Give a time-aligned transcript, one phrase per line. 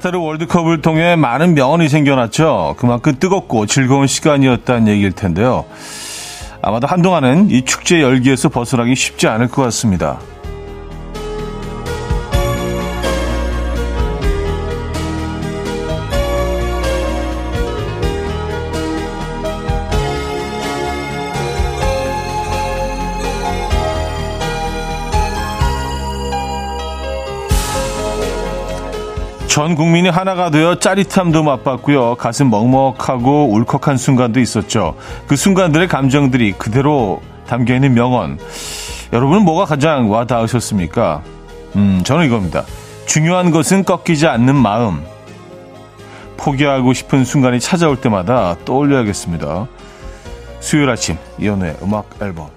[0.00, 2.76] 카타르 월드컵을 통해 많은 명언이 생겨났죠.
[2.78, 5.66] 그만큼 뜨겁고 즐거운 시간이었다는 얘기일 텐데요.
[6.62, 10.18] 아마도 한동안은 이 축제 열기에서 벗어나기 쉽지 않을 것 같습니다.
[29.60, 32.14] 전 국민이 하나가 되어 짜릿함도 맛봤고요.
[32.14, 34.96] 가슴 먹먹하고 울컥한 순간도 있었죠.
[35.26, 38.38] 그 순간들의 감정들이 그대로 담겨 있는 명언.
[39.12, 41.22] 여러분은 뭐가 가장 와 닿으셨습니까?
[41.76, 42.64] 음, 저는 이겁니다.
[43.04, 45.04] 중요한 것은 꺾이지 않는 마음.
[46.38, 49.66] 포기하고 싶은 순간이 찾아올 때마다 떠올려야겠습니다.
[50.60, 52.48] 수요일 아침 이연우의 음악 앨범.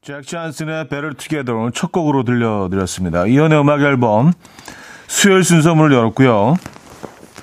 [0.00, 3.26] 잭 잔슨의 Better Together 첫 곡으로 들려드렸습니다.
[3.26, 4.32] 이연우의 음악 앨범.
[5.06, 6.56] 수요일 순서 문을 열었고요.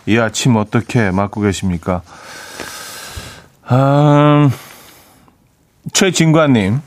[0.06, 2.02] 이 아침 어떻게 맞고 계십니까?
[3.72, 4.52] 음,
[5.94, 6.82] 최진관님,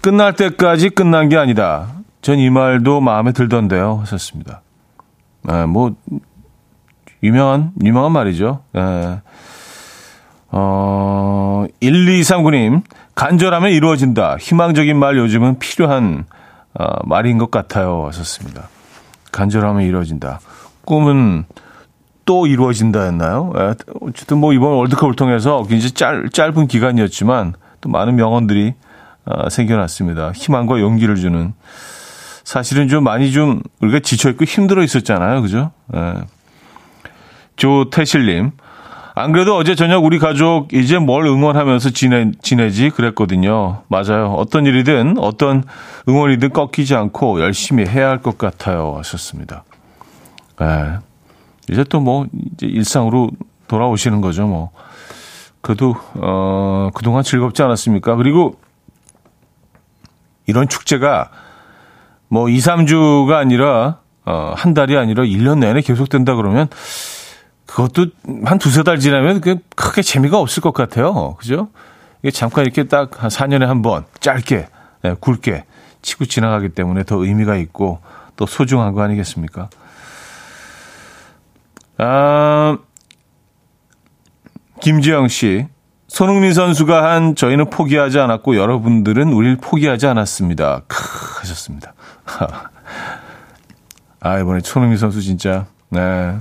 [0.00, 1.88] 끝날 때까지 끝난 게 아니다.
[2.22, 3.98] 전 이 말도 마음에 들던데요.
[4.02, 4.62] 하셨습니다.
[5.46, 5.94] 아, 뭐,
[7.22, 8.62] 유명한, 유명한 말이죠.
[8.76, 9.20] 예.
[10.50, 12.82] 어, 1239님,
[13.14, 14.36] 간절하면 이루어진다.
[14.40, 16.24] 희망적인 말 요즘은 필요한
[16.74, 18.06] 어, 말인 것 같아요.
[18.06, 18.68] 하셨습니다.
[19.36, 20.40] 간절하면 이루어진다.
[20.86, 21.44] 꿈은
[22.24, 23.52] 또 이루어진다 했나요?
[23.56, 28.74] 예, 어쨌든 뭐 이번 월드컵을 통해서 굉장히 짧, 짧은 기간이었지만 또 많은 명언들이
[29.26, 30.32] 어, 생겨났습니다.
[30.32, 31.52] 희망과 용기를 주는.
[32.44, 35.42] 사실은 좀 많이 좀 우리가 지쳐 있고 힘들어 있었잖아요.
[35.42, 35.72] 그죠?
[35.94, 36.14] 예.
[37.56, 38.52] 조태실님.
[39.18, 43.80] 안 그래도 어제 저녁 우리 가족 이제 뭘 응원하면서 지내, 지내지 그랬거든요.
[43.88, 44.34] 맞아요.
[44.36, 45.64] 어떤 일이든 어떤
[46.06, 48.94] 응원이든 꺾이지 않고 열심히 해야 할 것 같아요.
[48.98, 49.64] 하셨습니다.
[50.60, 50.98] 네.
[51.70, 53.30] 이제 또 뭐, 이제 일상으로
[53.68, 54.70] 돌아오시는 거죠, 뭐.
[55.62, 58.16] 그래도, 어, 그동안 즐겁지 않았습니까?
[58.16, 58.56] 그리고
[60.46, 61.30] 이런 축제가
[62.28, 63.96] 뭐 2, 3주가 아니라,
[64.26, 66.68] 어, 한 달이 아니라 1년 내내 계속된다 그러면
[67.66, 68.06] 그것도
[68.44, 71.34] 한 두세 달 지나면 그 크게 재미가 없을 것 같아요.
[71.34, 71.68] 그죠?
[72.22, 74.68] 이게 잠깐 이렇게 딱 한 4년에 한 번 짧게,
[75.02, 75.64] 네, 굵게
[76.02, 78.00] 치고 지나가기 때문에 더 의미가 있고
[78.36, 79.68] 또 소중한 거 아니겠습니까?
[81.98, 82.78] 아,
[84.80, 85.66] 김지영 씨.
[86.08, 90.82] 손흥민 선수가 한 저희는 포기하지 않았고 여러분들은 우리를 포기하지 않았습니다.
[90.86, 90.96] 크
[91.40, 91.94] 하셨습니다.
[94.20, 96.36] 아, 이번에 손흥민 선수 진짜, 네.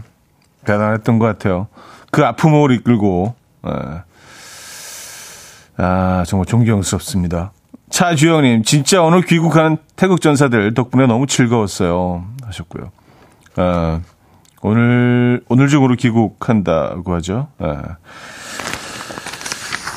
[0.66, 1.68] 대단했던 것 같아요.
[2.12, 3.36] 그 아픔을 이끌고,
[3.68, 3.72] 예.
[5.78, 7.52] 아, 정말 존경스럽습니다.
[7.90, 12.26] 차주영님, 진짜 오늘 귀국한 태국 전사들 덕분에 너무 즐거웠어요.
[12.44, 12.92] 하셨고요.
[13.58, 14.02] 아,
[14.62, 17.48] 오늘, 오늘 중으로 귀국한다고 하죠.
[17.60, 17.98] 아.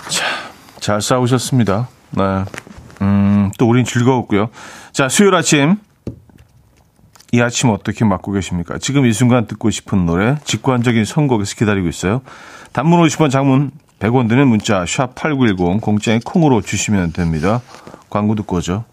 [0.09, 0.25] 자,
[0.81, 1.89] 잘 싸우셨습니다.
[2.11, 2.45] 네.
[3.03, 4.49] 음, 또 우린 즐거웠고요.
[4.93, 5.77] 자, 수요일 아침
[7.33, 8.79] 이 아침 어떻게 맞고 계십니까?
[8.79, 12.23] 지금 이 순간 듣고 싶은 노래 직관적인 선곡에서 기다리고 있어요.
[12.73, 17.61] 단문 50원 장문 100원 드는 문자 샵 8910 공짜인 콩으로 주시면 됩니다.
[18.09, 18.85] 광고 듣고 오죠.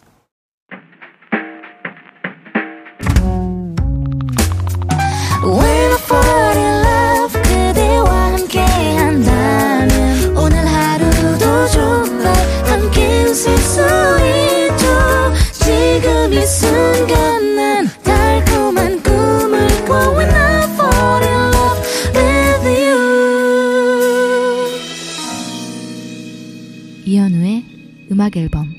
[28.15, 28.73] 음악 앨범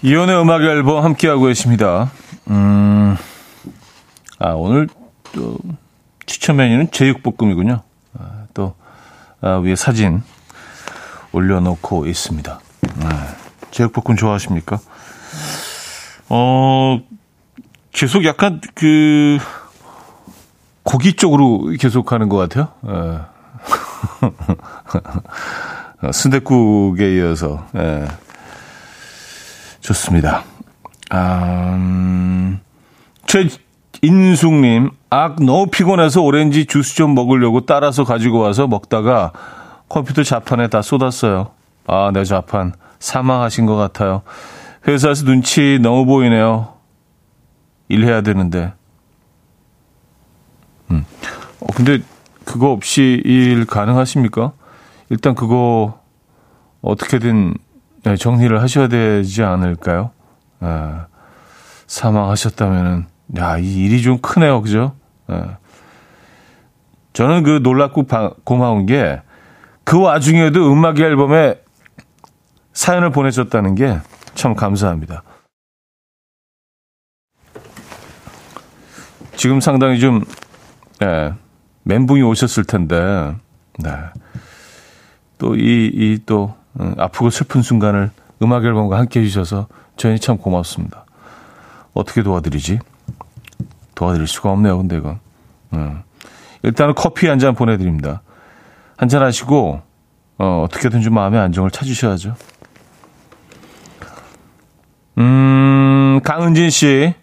[0.00, 2.12] 이혼의 음악 앨범 함께하고 계십니다.
[2.48, 3.16] 음,
[4.38, 4.86] 아, 오늘
[5.32, 5.58] 또
[6.24, 7.80] 추천 메뉴는 제육볶음이군요.
[8.16, 8.76] 아, 또,
[9.40, 10.22] 아, 위에 사진
[11.32, 12.60] 올려놓고 있습니다.
[13.00, 13.08] 네.
[13.72, 14.78] 제육볶음 좋아하십니까?
[16.28, 17.00] 어,
[17.90, 19.38] 계속 약간 그,
[20.84, 22.68] 고기 쪽으로 계속 가는 것 같아요.
[22.82, 23.37] 네.
[26.12, 28.06] 순대국에 이어서 예.
[29.80, 30.44] 좋습니다.
[31.10, 32.60] 아, 음,
[33.26, 39.32] 최인숙님, 악 너무 피곤해서 오렌지 주스 좀 먹으려고 따라서 가지고 와서 먹다가
[39.88, 41.50] 컴퓨터 자판에 다 쏟았어요.
[41.86, 44.22] 아, 내 자판 사망하신 것 같아요.
[44.86, 46.74] 회사에서 눈치 너무 보이네요.
[47.88, 48.72] 일해야 되는데.
[50.90, 51.04] 음.
[51.60, 52.00] 어, 근데
[52.48, 54.52] 그거 없이 일 가능하십니까?
[55.10, 56.00] 일단 그거
[56.80, 57.54] 어떻게든
[58.04, 60.10] 네, 정리를 하셔야 되지 않을까요?
[60.60, 61.06] 아,
[61.86, 63.06] 사망하셨다면은
[63.38, 64.62] 야, 이 일이 좀 크네요.
[64.62, 64.94] 그죠?
[65.30, 65.42] 예.
[67.12, 69.20] 저는 그 놀랍고 바, 고마운 게
[69.84, 71.60] 그 와중에도 음악 앨범에
[72.72, 73.98] 사연을 보내줬다는 게
[74.38, 75.24] 참 감사합니다.
[79.34, 80.24] 지금 상당히 좀,
[81.02, 81.32] 예,
[81.88, 83.34] 멘붕이 오셨을 텐데,
[83.78, 83.90] 네.
[85.38, 88.10] 또 이, 이 또, 음, 아프고 슬픈 순간을
[88.42, 91.06] 음악 앨범과 함께 해주셔서 저희는 참 고맙습니다.
[91.94, 92.78] 어떻게 도와드리지?
[93.94, 95.18] 도와드릴 수가 없네요, 근데 이건.
[95.72, 96.02] 음.
[96.62, 98.20] 일단은 커피 한 잔 보내드립니다.
[98.98, 99.80] 한 잔 하시고,
[100.38, 102.34] 어, 어떻게든 좀 마음의 안정을 찾으셔야죠.
[105.16, 107.14] 음, 강은진 씨.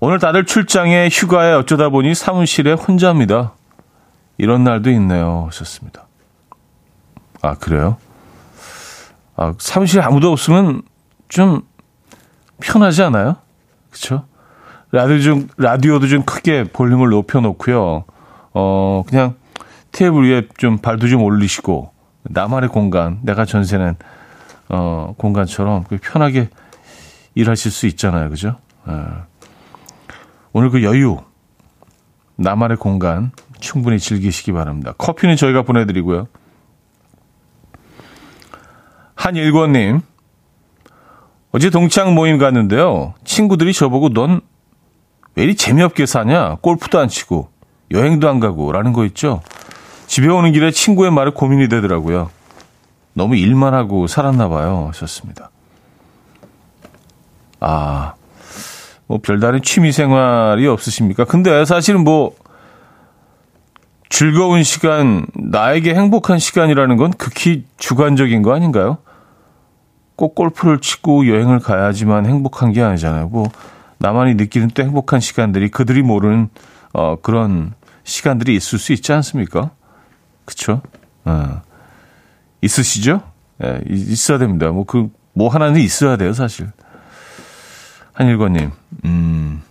[0.00, 3.54] 오늘 다들 출장에 휴가에 어쩌다 보니 사무실에 혼자입니다.
[4.38, 5.44] 이런 날도 있네요.
[5.48, 6.06] 하셨습니다.
[7.42, 7.98] 아, 그래요?
[9.36, 10.82] 아, 사무실에 아무도 없으면
[11.28, 11.62] 좀
[12.60, 13.36] 편하지 않아요?
[13.90, 14.24] 그쵸?
[14.90, 18.04] 라디오 좀, 라디오도 좀 크게 볼륨을 높여놓고요.
[18.54, 19.34] 어, 그냥
[19.92, 21.92] 테이블 위에 좀 발도 좀 올리시고,
[22.24, 23.96] 나만의 공간, 내가 전세는,
[24.70, 26.48] 어, 공간처럼 편하게
[27.34, 28.30] 일하실 수 있잖아요.
[28.30, 28.56] 그죠?
[28.86, 29.26] 어.
[30.52, 31.18] 오늘 그 여유,
[32.36, 34.92] 나만의 공간 충분히 즐기시기 바랍니다.
[34.98, 36.26] 커피는 저희가 보내드리고요.
[39.14, 40.00] 한일권님,
[41.50, 43.14] 어제 동창 모임 갔는데요.
[43.24, 44.40] 친구들이 저보고 넌
[45.38, 46.56] 왜 이리 재미없게 사냐?
[46.62, 47.48] 골프도 안 치고
[47.92, 49.40] 여행도 안 가고 라는 거 있죠.
[50.08, 52.28] 집에 오는 길에 친구의 말에 고민이 되더라고요.
[53.12, 54.86] 너무 일만 하고 살았나 봐요.
[54.88, 55.50] 하셨습니다.
[57.60, 58.14] 아,
[59.06, 61.24] 뭐 별다른 취미 생활이 없으십니까?
[61.24, 62.34] 근데 사실은 뭐
[64.08, 68.98] 즐거운 시간, 나에게 행복한 시간이라는 건 극히 주관적인 거 아닌가요?
[70.16, 73.28] 꼭 골프를 치고 여행을 가야지만 행복한 게 아니잖아요.
[73.28, 73.46] 뭐
[73.98, 76.48] 나만이 느끼는 또 행복한 시간들이 그들이 모르는
[76.92, 77.74] 어, 그런
[78.04, 79.70] 시간들이 있을 수 있지 않습니까?
[80.44, 80.80] 그쵸?
[81.24, 81.60] 어.
[82.62, 83.22] 있으시죠?
[83.62, 84.68] 예, 있어야 됩니다.
[84.70, 86.70] 뭐 그, 뭐 하나는 있어야 돼요, 사실.
[88.14, 88.70] 한일권님,
[89.04, 89.62] 음,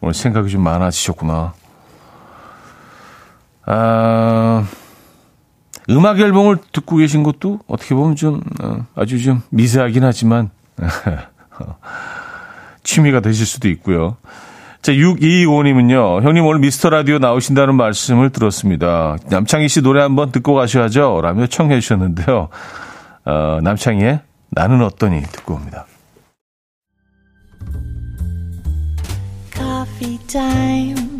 [0.00, 1.54] 오늘 생각이 좀 많아지셨구나.
[3.72, 4.66] 아,
[5.90, 10.50] 음악 앨범을 듣고 계신 것도 어떻게 보면 좀, 어, 아주 좀 미세하긴 하지만,
[12.82, 14.16] 취미가 되실 수도 있고요.
[14.82, 19.16] 자, 6225님은요, 형님 오늘 미스터 라디오 나오신다는 말씀을 들었습니다.
[19.28, 21.20] 남창희 씨 노래 한번 듣고 가셔야죠.
[21.22, 22.48] 라며 청해 주셨는데요.
[23.24, 24.20] 어, 남창희의
[24.50, 25.86] 나는 어떠니 듣고 옵니다.
[29.54, 31.19] coffee time.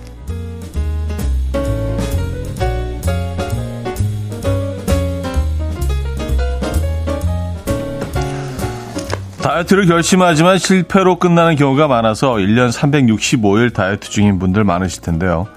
[9.61, 15.47] 다이어트를 결심하지만 실패로 끝나는 경우가 많아서 1년 365일 다이어트 중인 분들 많으실 텐데요.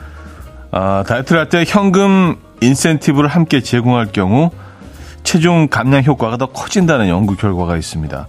[0.71, 4.51] 아, 다이어트를 할 때 현금 인센티브를 함께 제공할 경우
[5.23, 8.27] 체중 감량 효과가 더 커진다는 연구 결과가 있습니다.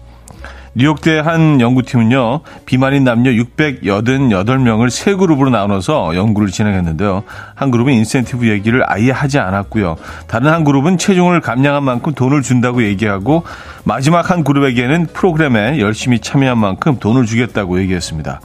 [0.77, 7.23] 뉴욕대 한 연구팀은요, 비만인 남녀 688명을 세 그룹으로 나눠서 연구를 진행했는데요.
[7.55, 9.95] 한 그룹은 인센티브 얘기를 아예 하지 않았고요.
[10.27, 13.43] 다른 한 그룹은 체중을 감량한 만큼 돈을 준다고 얘기하고,
[13.85, 18.41] 마지막 한 그룹에게는 프로그램에 열심히 참여한 만큼 돈을 주겠다고 얘기했습니다.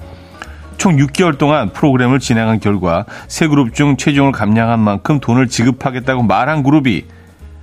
[0.78, 6.62] 총 6개월 동안 프로그램을 진행한 결과 세 그룹 중 체중을 감량한 만큼 돈을 지급하겠다고 말한
[6.62, 7.06] 그룹이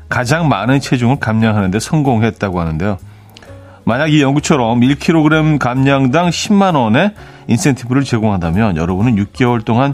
[0.10, 2.98] 가장 많은 체중을 감량하는 데 성공했다고 하는데요.
[3.88, 7.14] 만약 이 연구처럼 1kg 감량당 10만 원의
[7.48, 9.94] 인센티브를 제공한다면 여러분은 6개월 동안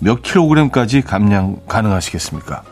[0.00, 2.62] 몇 킬로그램까지 감량 가능하시겠습니까?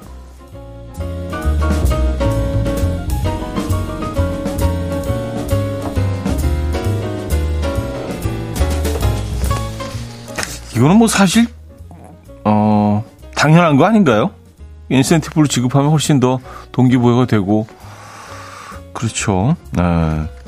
[10.75, 11.49] 이거는 뭐 사실
[12.47, 13.05] 어
[13.37, 14.31] 당연한 거 아닌가요?
[14.89, 16.41] 인센티브를 지급하면 훨씬 더
[16.73, 17.67] 동기부여가 되고
[18.95, 19.55] 그렇죠.
[19.73, 20.42] 네.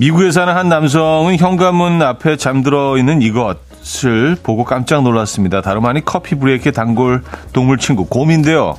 [0.00, 5.60] 미국에 사는 한 남성은 현관문 앞에 잠들어 있는 이것을 보고 깜짝 놀랐습니다.
[5.60, 8.76] 다름 아닌 coffee break의 단골 동물 친구 곰인데요.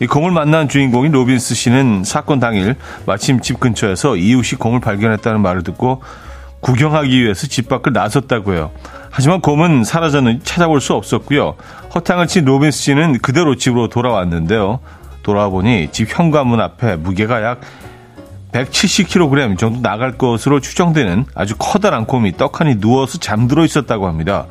[0.00, 2.74] 이 곰을 만난 주인공인 로빈스 씨는 사건 당일
[3.06, 6.02] 마침 집 근처에서 이웃이 곰을 발견했다는 말을 듣고
[6.58, 8.72] 구경하기 위해서 집 밖을 나섰다고 해요.
[9.08, 11.54] 하지만 곰은 사라졌는지 찾아볼 수 없었고요.
[11.94, 14.80] 허탕을 친 로빈스 씨는 그대로 집으로 돌아왔는데요.
[15.22, 17.60] 돌아와 보니 집 현관문 앞에 무게가 약
[18.52, 24.46] 170kg 정도 나갈 것으로 추정되는 아주 커다란 곰이 떡하니 누워서 잠들어 있었다고 합니다.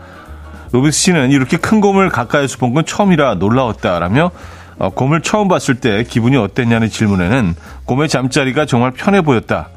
[0.72, 4.32] 로비스 씨는 이렇게 큰 곰을 가까이서 본 건 처음이라 놀라웠다라며
[4.78, 9.68] 어, 곰을 처음 봤을 때 기분이 어땠냐는 질문에는 곰의 잠자리가 정말 편해 보였다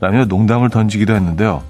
[0.00, 1.62] 라며 농담을 던지기도 했는데요.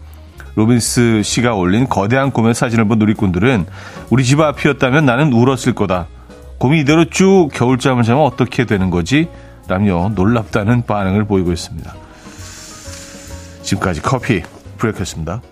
[0.55, 3.67] 로빈스 씨가 올린 거대한 곰의 사진을 본 누리꾼들은
[4.11, 6.07] 우리 집 앞이었다면 나는 울었을 거다.
[6.59, 9.29] 곰이 이대로 쭉 겨울잠을 자면 어떻게 되는 거지?
[9.69, 11.95] 라며 놀랍다는 반응을 보이고 있습니다.
[13.63, 14.43] 지금까지 coffee
[14.79, 15.43] break였습니다.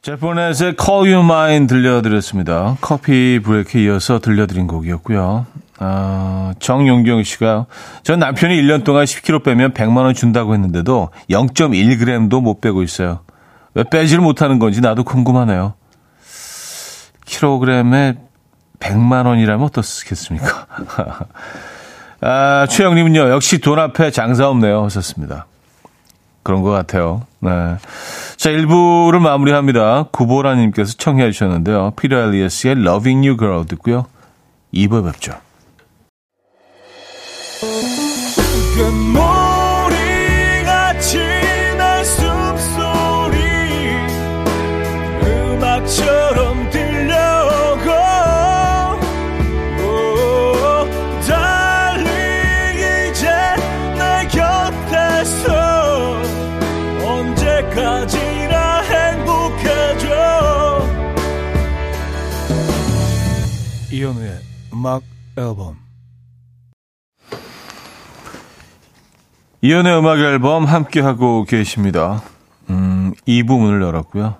[0.00, 2.78] Jeff Bernat의 Call You Mine 들려드렸습니다.
[2.80, 5.46] coffee break에 이어서 들려드린 곡이었고요.
[5.80, 7.66] 아, 정용경 씨가
[8.02, 13.20] 전 남편이 1년 동안 10kg 빼면 100만 원 준다고 했는데도 0.1g도 못 빼고 있어요.
[13.74, 15.74] 왜 빼지를 못하는 건지 나도 궁금하네요.
[17.26, 18.16] 킬로그램에
[18.80, 20.66] 100만 원이라면 어떻겠습니까?
[22.20, 24.84] 아, 최영님은요, 역시 돈 앞에 장사 없네요.
[24.84, 25.46] 하셨습니다.
[26.42, 27.26] 그런 것 같아요.
[27.40, 27.50] 네.
[28.36, 30.04] 자, 1부를 마무리합니다.
[30.10, 31.92] 구보라님께서 청해 주셨는데요.
[32.00, 34.06] 피터 엘리어스의 Loving You Girl 듣고요.
[34.72, 35.34] 2부에 뵙죠.
[64.78, 65.02] 음악
[65.36, 65.76] 앨범
[69.60, 72.22] 이현우의 음악 앨범 함께하고 계십니다.
[72.70, 74.36] 음, 이 부분을 열었고요.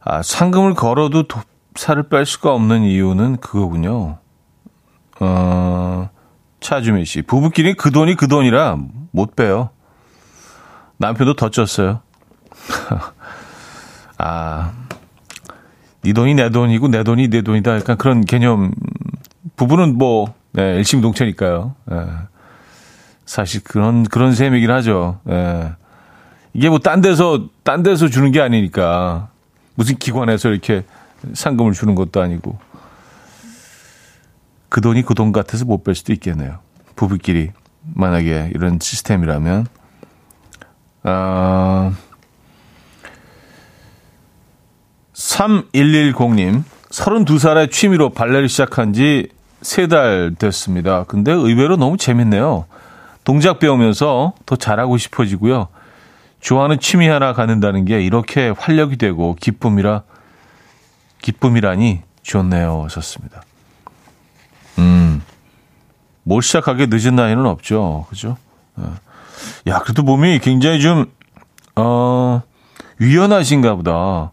[0.00, 1.40] 아, 상금을 걸어도 도,
[1.76, 4.18] 살을 뺄 수가 없는 이유는 그거군요.
[5.20, 6.10] 어,
[6.58, 7.22] 차주미 씨.
[7.22, 8.78] 부부끼리 그 돈이 그 돈이라
[9.12, 9.70] 못 빼요.
[10.96, 12.00] 남편도 더 쪘어요.
[14.18, 14.72] 아,
[16.02, 17.76] 네 돈이 내 돈이고 내 돈이 내 돈이다.
[17.76, 18.72] 약간 그런 개념.
[19.56, 21.74] 부부는 뭐 네, 일심 동체니까요.
[21.90, 21.96] 예.
[23.26, 25.18] 사실 그런 그런 셈이긴 하죠.
[25.28, 25.72] 예.
[26.54, 29.28] 이게 뭐 딴 데서 딴 데서 주는 게 아니니까
[29.74, 30.84] 무슨 기관에서 이렇게
[31.34, 32.58] 상금을 주는 것도 아니고
[34.68, 36.58] 그 돈이 그 돈 같아서 못 뺄 수도 있겠네요.
[36.96, 37.50] 부부끼리
[37.94, 39.66] 만약에 이런 시스템이라면
[41.02, 41.92] 아.
[45.18, 51.04] 3110님, 32살에 취미로 발레를 시작한 지세달 됐습니다.
[51.04, 52.66] 근데 의외로 너무 재밌네요.
[53.24, 55.68] 동작 배우면서 더 잘하고 싶어지고요.
[56.40, 60.02] 좋아하는 취미 하나 갖는다는 게 이렇게 활력이 되고 기쁨이라,
[61.20, 62.84] 기쁨이라니 좋네요.
[62.84, 63.42] 하셨습니다.
[64.78, 65.20] 음,
[66.22, 68.06] 뭘 시작하기 늦은 나이는 없죠.
[68.08, 68.36] 그죠?
[68.76, 68.94] 어.
[69.66, 71.06] 야, 그래도 몸이 굉장히 좀,
[71.74, 72.40] 어,
[73.00, 74.30] 유연하신가 보다.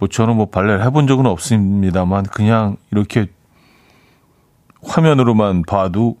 [0.00, 3.26] 뭐 저는 뭐 발레를 해본 적은 없습니다만 그냥 이렇게
[4.82, 6.16] 화면으로만 봐도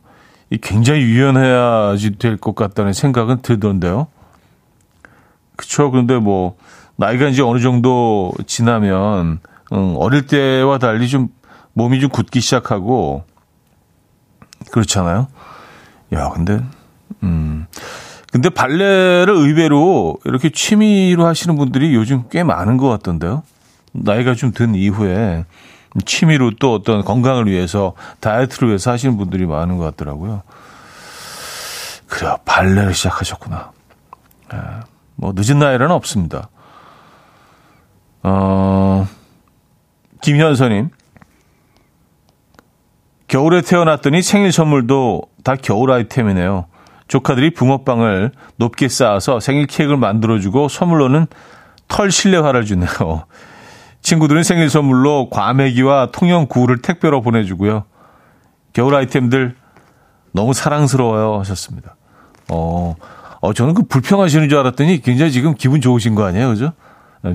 [0.62, 4.06] 굉장히 유연해야지 될 것 같다는 생각은 들던데요.
[5.56, 5.90] 그쵸.
[5.90, 6.56] 그런데 뭐
[6.96, 9.40] 나이가 이제 어느 정도 지나면
[9.72, 11.28] 음, 어릴 때와 달리 좀
[11.72, 13.24] 몸이 좀 굳기 시작하고
[14.72, 15.28] 그렇잖아요.
[16.12, 16.60] 야, 근데
[17.22, 17.66] 음.
[18.32, 23.42] 근데 발레를 의외로 이렇게 취미로 하시는 분들이 요즘 꽤 많은 것 같던데요.
[23.92, 25.44] 나이가 좀 든 이후에
[26.06, 30.42] 취미로 또 어떤 건강을 위해서 다이어트를 위해서 하시는 분들이 많은 것 같더라고요.
[32.06, 32.36] 그래요.
[32.44, 33.72] 발레를 시작하셨구나.
[34.54, 34.58] 예,
[35.16, 36.48] 뭐 늦은 나이는 없습니다.
[38.22, 39.06] 어,
[40.22, 40.90] 김현서님.
[43.28, 46.66] 겨울에 태어났더니 생일 선물도 다 겨울 아이템이네요.
[47.06, 51.26] 조카들이 붕어빵을 높게 쌓아서 생일 케이크를 만들어주고 선물로는
[51.88, 52.88] 털 실내화를 주네요.
[54.02, 57.84] 친구들은 생일 선물로 과메기와 통영구를 택배로 보내주고요.
[58.72, 59.56] 겨울 아이템들
[60.32, 61.96] 너무 사랑스러워요 하셨습니다.
[62.48, 62.94] 어,
[63.40, 66.72] 어 저는 그 불평하시는 줄 알았더니 굉장히 지금 기분 좋으신 거 아니에요, 그죠?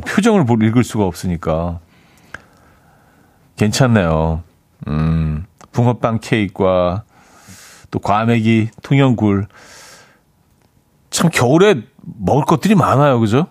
[0.08, 1.80] 표정을 읽을 수가 없으니까
[3.58, 4.44] 괜찮네요.
[4.88, 7.04] 음, 붕어빵 케이크와
[7.92, 9.48] 또 과메기, 통영굴
[11.10, 13.48] 참 겨울에 먹을 것들이 많아요, 그죠?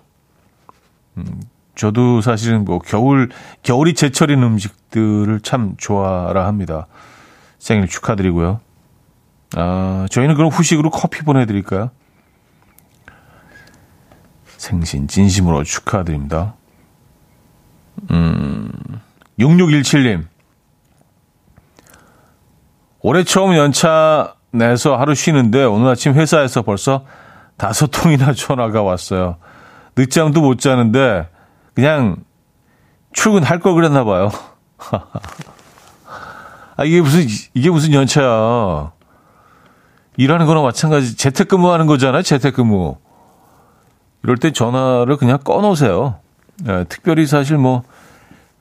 [1.16, 1.40] 음,
[1.75, 3.31] 저도 사실은 뭐 겨울
[3.62, 6.87] 겨울이 제철인 음식들을 참 좋아라 합니다.
[7.59, 8.61] 생일 축하드리고요.
[9.57, 11.90] 아, 저희는 그럼 후식으로 커피 보내드릴까요?
[14.57, 16.54] 생신 진심으로 축하드립니다.
[18.11, 18.71] 음,
[19.38, 20.26] 6617님.
[23.00, 27.04] 올해 처음 연차 내서 하루 쉬는데 오늘 아침 회사에서 벌써
[27.57, 29.37] 다섯 통이나 전화가 왔어요.
[29.97, 31.28] 늦잠도 못 자는데
[31.75, 32.16] 그냥
[33.12, 34.31] 출근할 걸 그랬나 봐요.
[36.76, 38.93] 아, 이게 무슨, 이게 무슨 연차야.
[40.16, 41.16] 일하는 거나 마찬가지.
[41.16, 42.97] 재택근무 하는 거잖아요, 재택근무.
[44.23, 46.21] 이럴 때 전화를 그냥 꺼놓으세요.
[46.69, 47.83] 예, 특별히 사실 뭐,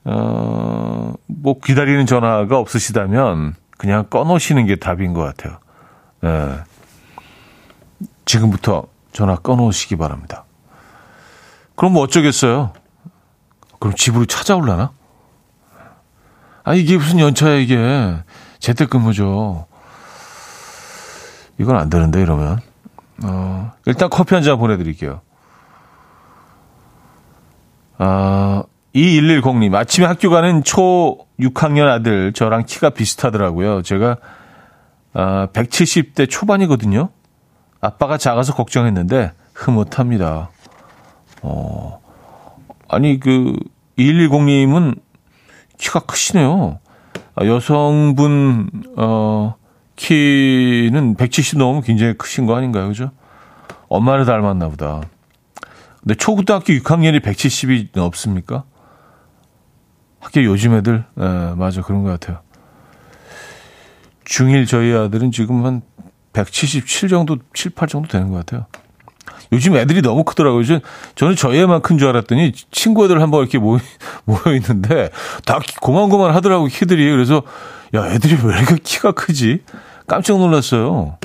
[0.04, 5.58] 어, 뭐 기다리는 전화가 없으시다면 그냥 꺼놓으시는 게 답인 것 같아요.
[6.24, 6.60] 예.
[8.24, 10.44] 지금부터 전화 꺼놓으시기 바랍니다.
[11.76, 12.72] 그럼 뭐 어쩌겠어요?
[13.84, 14.92] 그럼 집으로 찾아올라나?
[16.62, 18.16] 아, 이게 무슨 연차야, 이게.
[18.58, 19.66] 재택근무죠.
[21.58, 22.60] 이건 안 되는데, 이러면.
[23.24, 25.20] 어, 일단 커피 한 잔 보내드릴게요.
[27.98, 28.62] 아,
[28.94, 33.82] 2110님, 아침에 학교 가는 초 6학년 아들, 저랑 키가 비슷하더라고요.
[33.82, 34.16] 제가,
[35.12, 37.10] 아, 170대 초반이거든요.
[37.82, 40.48] 아빠가 작아서 걱정했는데, 흐뭇합니다.
[41.42, 42.00] 어,
[42.88, 43.52] 아니, 그,
[43.98, 44.98] 2110님은
[45.78, 46.78] 키가 크시네요.
[47.34, 49.56] 아, 여성분, 어,
[49.96, 52.88] 키는 170 넘으면 굉장히 크신 거 아닌가요?
[52.88, 53.10] 그죠?
[53.88, 55.02] 엄마를 닮았나 보다.
[56.00, 58.64] 근데 초고등학교 6학년이 170이 넘습니까?
[60.20, 61.82] 학교 요즘 애들, 예, 맞아.
[61.82, 62.40] 그런 것 같아요.
[64.24, 65.82] 중1 저희 아들은 지금 한
[66.32, 68.66] 177 정도, 7, 8 정도 되는 것 같아요.
[69.54, 70.62] 요즘 애들이 너무 크더라고요.
[71.14, 73.78] 저는 저희 애만 큰 줄 알았더니 친구들 한번 이렇게 모여,
[74.24, 75.10] 모여 있는데
[75.46, 77.10] 다 고만고만 하더라고 키들이.
[77.10, 77.42] 그래서
[77.94, 79.62] 야 애들이 왜 이렇게 키가 크지?
[80.06, 81.16] 깜짝 놀랐어요.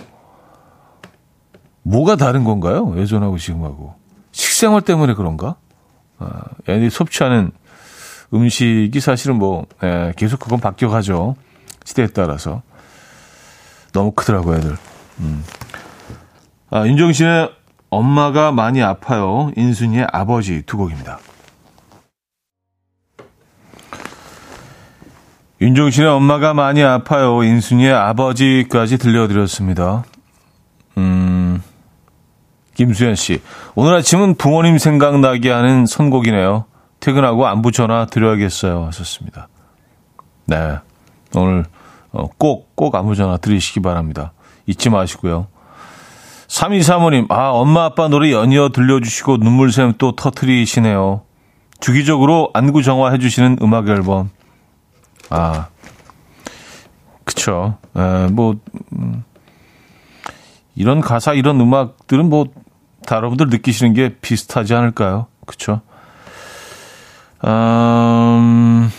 [1.84, 2.94] 뭐가 다른 건가요?
[2.98, 3.96] 예전하고 지금하고.
[4.32, 5.56] 식생활 때문에 그런가?
[6.20, 7.52] 아, 애들이 섭취하는
[8.34, 11.36] 음식이 사실은 뭐 예, 계속 그건 바뀌어가죠.
[11.86, 12.62] 시대에 따라서.
[13.92, 14.78] 너무 크더라고요, 애들.
[15.22, 15.44] 음.
[16.70, 17.50] 아, 윤정신의
[17.90, 19.52] 엄마가 많이 아파요.
[19.56, 21.20] 인순이의 아버지 두 곡입니다.
[25.62, 27.44] 윤종신의 엄마가 많이 아파요.
[27.44, 30.04] 인순이의 아버지까지 들려드렸습니다.
[30.98, 31.62] 음,
[32.76, 33.42] 김수현 씨.
[33.76, 36.66] 오늘 아침은 부모님 생각나게 하는 선곡이네요.
[37.02, 38.86] 퇴근하고 안부 전화 드려야겠어요.
[38.86, 39.50] 하셨습니다.
[40.46, 40.78] 네.
[41.36, 41.66] 오늘
[42.12, 44.32] 어, 꼭, 꼭 안부 전화 드리시기 바랍니다.
[44.66, 45.48] 잊지 마시고요.
[46.50, 51.22] 3235님, 아, 엄마 아빠 노래 연이어 들려주시고 눈물샘 또 터트리시네요.
[51.80, 54.32] 주기적으로 안구 정화해 주시는 음악 앨범.
[55.30, 55.68] 아,
[57.24, 57.78] 그쵸.
[57.96, 58.56] 에, 뭐,
[58.94, 59.24] 음,
[60.76, 62.48] 이런 가사, 이런 음악들은 뭐,
[63.06, 65.28] 다 여러분들 느끼시는 게 비슷하지 않을까요?
[65.46, 65.82] 그쵸.
[67.46, 68.92] 음,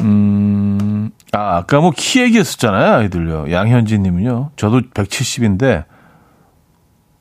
[0.00, 3.52] 음, 아, 아까 뭐 키 얘기했었잖아요, 아이들요.
[3.52, 4.50] 양현진 님은요.
[4.56, 5.84] 저도 170인데,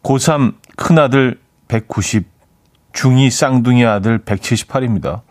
[0.03, 2.27] 고3 큰아들 190,
[2.93, 5.21] 중2 쌍둥이 아들 178입니다.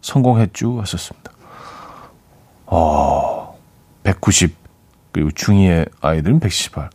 [0.00, 0.80] 성공했죠?
[0.80, 1.32] 하셨습니다.
[2.66, 3.56] 어,
[4.04, 4.54] 190,
[5.12, 6.90] 그리고 중2의 아이들은 178.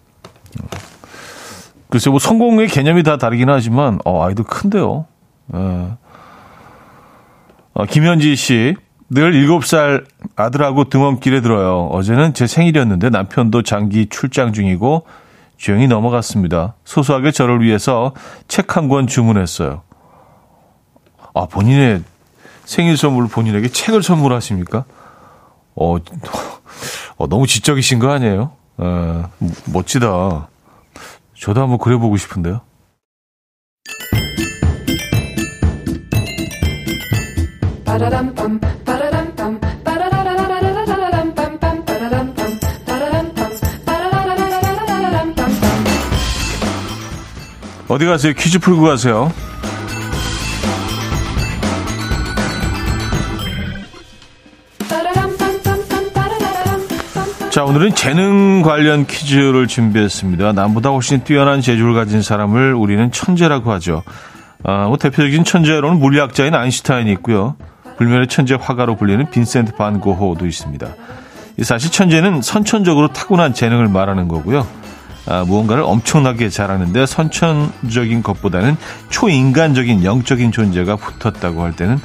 [1.89, 5.05] 글쎄, 뭐 성공의 개념이 다 다르긴 하지만, 어, 아이들 큰데요.
[5.53, 5.57] 예.
[7.73, 8.75] 어, 김현지 씨,
[9.13, 11.87] 늘 7살 아들하고 등원길에 들어요.
[11.91, 15.05] 어제는 제 생일이었는데 남편도 장기 출장 중이고
[15.57, 16.75] 조용히 넘어갔습니다.
[16.83, 18.13] 소소하게 저를 위해서
[18.47, 19.83] 책 한 권 주문했어요.
[21.35, 22.03] 아, 본인의
[22.65, 24.85] 생일 선물 본인에게 책을 선물하십니까?
[25.75, 25.97] 어,
[27.17, 28.51] 어 너무 지적이신 거 아니에요?
[28.79, 29.23] 에,
[29.71, 30.47] 멋지다.
[31.39, 32.61] 저도 한번 그려보고 싶은데요.
[47.93, 48.33] 어디 가세요?
[48.33, 49.31] 퀴즈 풀고 가세요.
[57.51, 60.53] 자, 오늘은 재능 관련 퀴즈를 준비했습니다.
[60.53, 64.01] 남보다 훨씬 뛰어난 재주를 가진 사람을 우리는 천재라고 하죠.
[64.63, 67.55] 아, 뭐 대표적인 천재로는 물리학자인 아인슈타인이 있고요.
[67.99, 70.87] 불멸의 천재 화가로 불리는 빈센트 반 고호도 있습니다.
[71.61, 74.65] 사실 천재는 선천적으로 타고난 재능을 말하는 거고요.
[75.25, 78.75] 아, 무언가를 엄청나게 잘하는데 선천적인 것보다는
[79.09, 81.97] 초인간적인 영적인 존재가 붙었다고 할 때는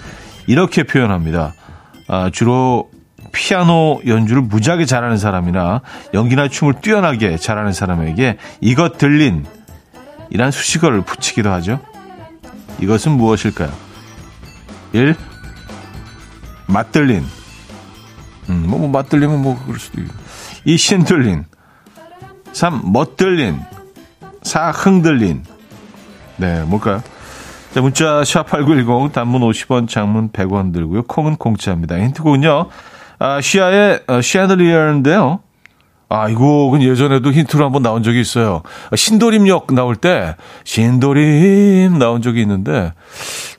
[0.47, 1.55] 이렇게 표현합니다.
[2.07, 2.91] 아, 주로
[3.33, 5.83] 피아노 연주를 무지하게 잘하는 사람이나
[6.15, 9.45] 연기나 춤을 뛰어나게 잘하는 사람에게 이것 들린
[10.31, 11.81] 이란 수식어를 붙이기도 하죠.
[12.81, 13.71] 이것은 무엇일까요?
[14.93, 15.15] 1.
[16.67, 17.25] 맛들린
[18.51, 20.15] 음, 뭐, 뭐 맛들리면 뭐 그럴 수도 있고.
[20.65, 21.45] 이 신들린.
[22.59, 22.93] 3.
[22.93, 23.61] 멋들린.
[24.43, 24.73] 4.
[24.73, 25.45] 흥들린.
[26.39, 27.01] 네, 뭘까요?
[27.73, 31.05] 자, 문자 샵8910 단문 50원, 장문 100원 들고요.
[31.05, 31.97] 콩은 공짜입니다.
[31.97, 32.67] 힌트곡은요.
[33.21, 35.39] 아, 시아의 어, 샤들리어인데요.
[36.09, 38.63] 아, 이곡은 예전에도 힌트로 한번 나온 적이 있어요.
[38.93, 42.93] 신도림역 나올 때 신도림 나온 적이 있는데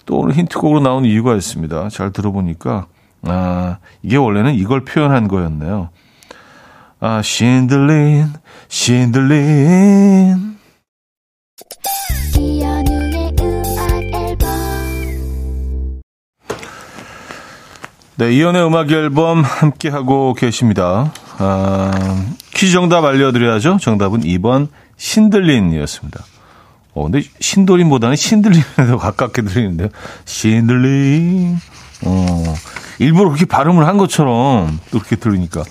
[0.05, 1.87] 또 오늘 힌트곡으로 나온 이유가 있습니다.
[1.87, 2.87] 잘 들어보니까
[3.21, 5.89] 아, 이게 원래는 이걸 표현한 거였네요.
[7.01, 8.27] 아, 신들린,
[8.69, 10.57] 신들린.
[18.17, 21.11] 네, 이연의 음악 앨범 함께하고 계십니다.
[21.39, 23.77] 아, 퀴즈 정답 알려드려야죠.
[23.81, 26.23] 정답은 2번 신들린이었습니다.
[26.93, 29.89] 어, 근데 신도림보다는 신들린에 더 가깝게 들리는데요.
[30.25, 31.57] 신들린.
[32.05, 32.55] 어,
[32.99, 35.63] 일부러 그렇게 발음을 한 것처럼 또 그렇게 들으니까.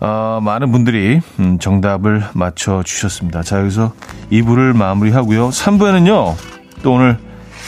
[0.00, 3.42] 아, 많은 분들이 음, 정답을 맞춰주셨습니다.
[3.42, 3.92] 자, 여기서
[4.32, 5.50] 2부를 마무리하고요.
[5.50, 6.34] 3부에는요,
[6.82, 7.18] 또 오늘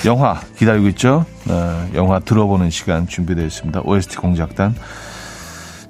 [0.06, 1.26] 영화 기다리고 있죠.
[1.48, 3.82] 어, 영화 들어보는 시간 준비되어 있습니다.
[3.84, 4.74] OST 공작단.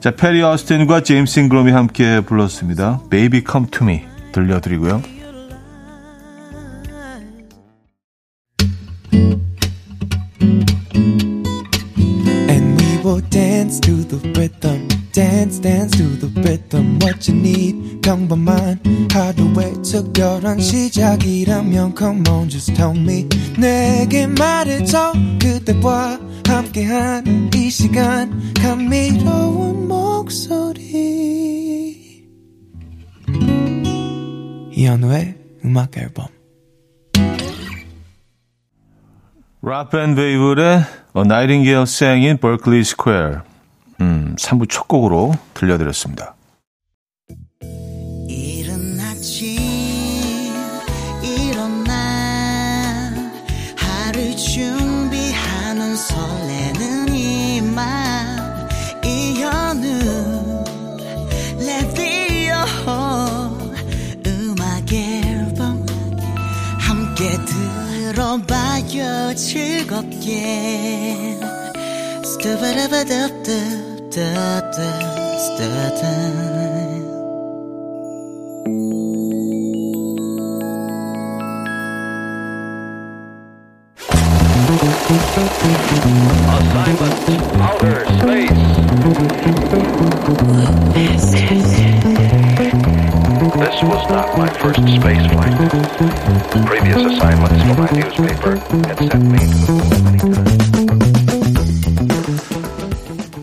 [0.00, 3.00] 자, 페리 어스틴과 제임스 잉그럼이 함께 불렀습니다.
[3.08, 4.02] Baby Come To Me
[4.32, 5.00] 들려드리고요.
[15.11, 18.79] dance dance to the rhythm what you need 평범한
[19.11, 29.87] 하루의 특별한 시작이라면 come on just tell me 내게 말해줘 그대와 함께한 이 시간 감미로운
[29.87, 31.07] 목소리
[34.71, 36.27] 이현우의 음악 앨범
[39.61, 40.83] 라펜 베이블의
[41.17, 43.41] A Nightingale Sang in Berkeley Square
[44.02, 46.34] 음, 3부 첫 곡으로 들려드렸습니다.
[69.34, 70.42] 즐겁게
[74.12, 74.44] Assignment
[87.56, 88.62] outer space.
[93.56, 95.56] This was not my first space flight.
[96.66, 100.71] Previous assignments for my newspaper had sent me to the moon many times.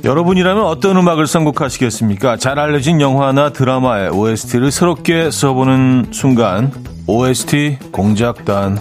[0.10, 2.38] 여러분이라면 어떤 음악을 선곡하시겠습니까?
[2.38, 6.72] 잘 알려진 영화나 드라마의 OST를 새롭게 써보는 순간
[7.06, 8.76] OST 공작단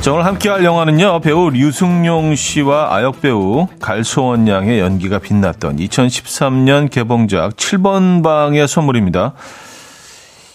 [0.00, 7.56] 자, 오늘 함께할 영화는요, 배우 류승용 씨와 아역 배우 갈소원 양의 연기가 빛났던 2013년 개봉작
[7.56, 9.34] 7번 방의 선물입니다.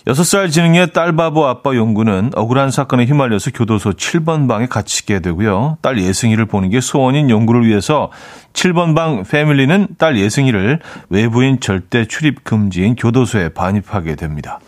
[0.08, 5.80] 6살 지능의 딸 바보 아빠 용구는 억울한 사건에 휘말려서 교도소 7번 방에 갇히게 되고요.
[5.82, 8.10] 딸 예승이를 보는 게 소원인 용구를 위해서
[8.54, 14.62] 7번 방 패밀리는 딸 예승이를 외부인 절대 출입 금지인 교도소에 반입하게 됩니다.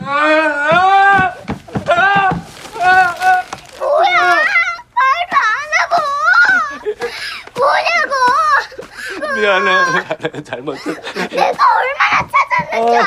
[0.00, 0.61] 미안
[9.36, 10.42] 미안해.
[10.44, 10.90] 잘못했어.
[11.30, 13.06] 내가 얼마나 찾았는지 어, 알아?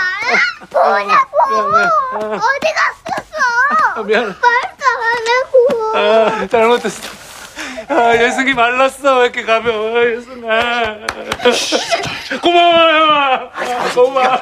[0.71, 1.37] 뭐냐고.
[1.49, 2.35] 미안해.
[2.37, 4.03] 어디 갔었어?
[4.03, 4.25] 미안해.
[4.27, 5.97] 말도 안 하고.
[6.43, 7.09] 아, 잘못했어.
[7.87, 9.17] 아, 예승이 말랐어.
[9.19, 10.97] 왜 이렇게 가벼워, 예승아.
[12.41, 13.51] 고마워요.
[13.93, 14.37] 고마워.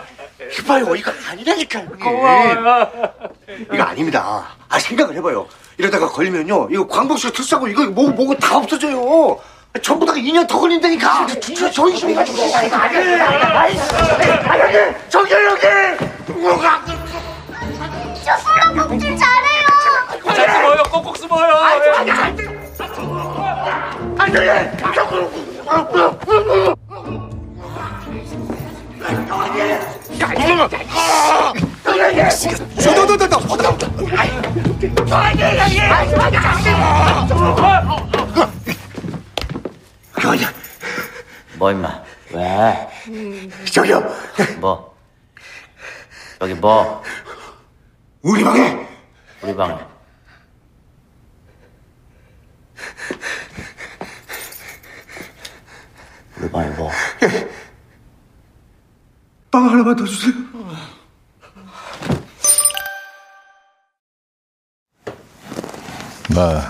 [0.51, 1.87] 휘파요 이거 아니라니까요.
[2.01, 2.89] 고마워요.
[3.73, 4.45] 이거 아닙니다.
[4.69, 5.47] 아 생각을 해봐요.
[5.77, 6.67] 이러다가 걸리면요.
[6.69, 9.39] 이거 광복쇼 특사고 이거 뭐 뭐고 다 없어져요.
[9.81, 11.25] 전부 다 2년 더 걸린다니까.
[11.57, 13.25] 저 정신이 가지고 이거 아니야.
[13.57, 13.75] 아니
[15.09, 15.67] 저기 여기.
[16.31, 16.83] 뭐가?
[18.23, 19.65] 저 술렁먹질 잘해요.
[20.35, 20.83] 잘 숨어요.
[20.91, 21.53] 꼭꼭 숨어요.
[21.55, 22.47] 아니 아니 아니.
[24.19, 24.33] 아니
[40.23, 40.53] 그거냐?
[41.57, 42.01] 뭐 임마?
[42.31, 42.89] 왜?
[43.69, 44.01] 저기요.
[44.61, 44.95] 뭐?
[46.39, 47.03] 저기 뭐
[48.21, 48.87] 우리 방에
[49.41, 49.77] 우리 방에
[56.37, 56.89] 우리 방에 뭐
[59.51, 60.33] 빵 하나만 더 주세요.
[66.29, 66.61] 네.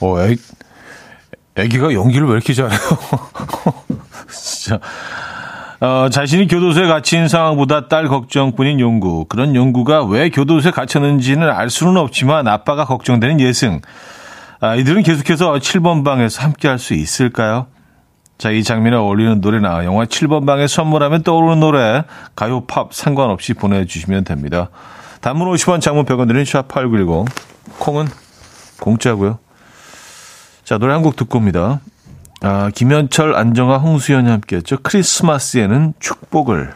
[0.00, 0.36] 어, 애,
[1.58, 2.78] 애기가 연기를 왜 이렇게 잘해요?
[4.30, 4.78] 진짜.
[5.80, 9.26] 어, 자신이 교도소에 갇힌 상황보다 딸 걱정뿐인 용구.
[9.26, 13.80] 그런 용구가 왜 교도소에 갇혔는지는 알 수는 없지만 아빠가 걱정되는 예승.
[14.60, 17.66] 아, 이들은 계속해서 7번 방에서 함께 할 수 있을까요?
[18.38, 22.04] 자, 이 장면에 어울리는 노래나 영화 7번 방에 선물하면 떠오르는 노래,
[22.36, 24.70] 가요, 팝 상관없이 보내주시면 됩니다.
[25.20, 27.26] 단문 50원, 장문 100원 드린 샵8910.
[27.78, 28.06] 콩은
[28.80, 29.38] 공짜고요.
[30.68, 31.80] 자, 노래 한 곡 듣고 옵니다.
[32.42, 34.76] 아, 김현철, 안정화, 홍수연이 함께 했죠.
[34.82, 36.74] 크리스마스에는 축복을.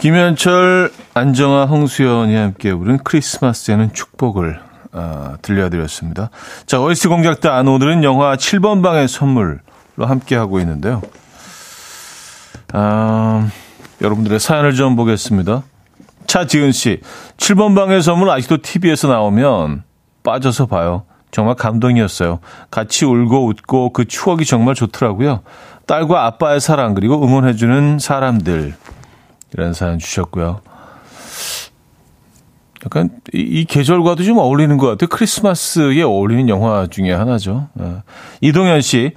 [0.00, 4.60] 김현철, 안정화, 홍수연이 함께 부른 크리스마스에는 축복을
[4.92, 6.28] 아, 들려드렸습니다.
[6.66, 9.60] 자, OST 공작단 오늘은 영화 7번 방의 선물로
[9.96, 11.00] 함께 하고 있는데요.
[12.74, 13.48] 아,
[14.02, 15.62] 여러분들의 사연을 좀 보겠습니다.
[16.26, 17.00] 차지은 씨,
[17.36, 19.84] 7번 방의 선물 아직도 TV에서 나오면
[20.22, 21.04] 빠져서 봐요.
[21.30, 22.40] 정말 감동이었어요.
[22.70, 25.42] 같이 울고 웃고 그 추억이 정말 좋더라고요.
[25.86, 28.74] 딸과 아빠의 사랑 그리고 응원해주는 사람들
[29.52, 30.60] 이런 사연 주셨고요.
[32.84, 35.08] 약간 이, 이 계절과도 좀 어울리는 것 같아요.
[35.08, 37.68] 크리스마스에 어울리는 영화 중에 하나죠.
[37.80, 38.02] 예.
[38.40, 39.12] 이동현 씨,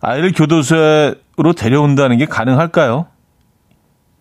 [0.00, 3.06] 아이를 교도소로 데려온다는 게 가능할까요?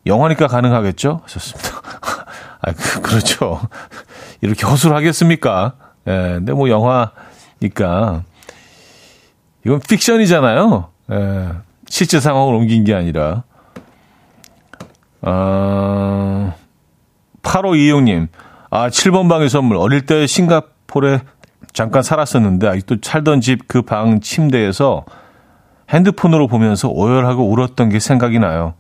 [0.05, 1.21] 영화니까 가능하겠죠?
[1.23, 1.74] 하셨습니다.
[2.65, 3.59] 아, 그, 그렇죠.
[4.41, 5.73] 이렇게 허술 하겠습니까?
[6.07, 8.23] 예, 근데 뭐 영화니까.
[9.65, 10.89] 이건 픽션이잖아요.
[11.11, 11.49] 예,
[11.87, 13.43] 실제 상황을 옮긴 게 아니라.
[15.21, 16.53] 아,
[17.43, 18.27] 8526님.
[18.69, 19.77] 아, 7번 방의 선물.
[19.77, 21.19] 어릴 때 싱가포르에
[21.73, 25.05] 잠깐 살았었는데, 아직도 살던 집 그 방 침대에서
[25.89, 28.73] 핸드폰으로 보면서 오열하고 울었던 게 생각이 나요.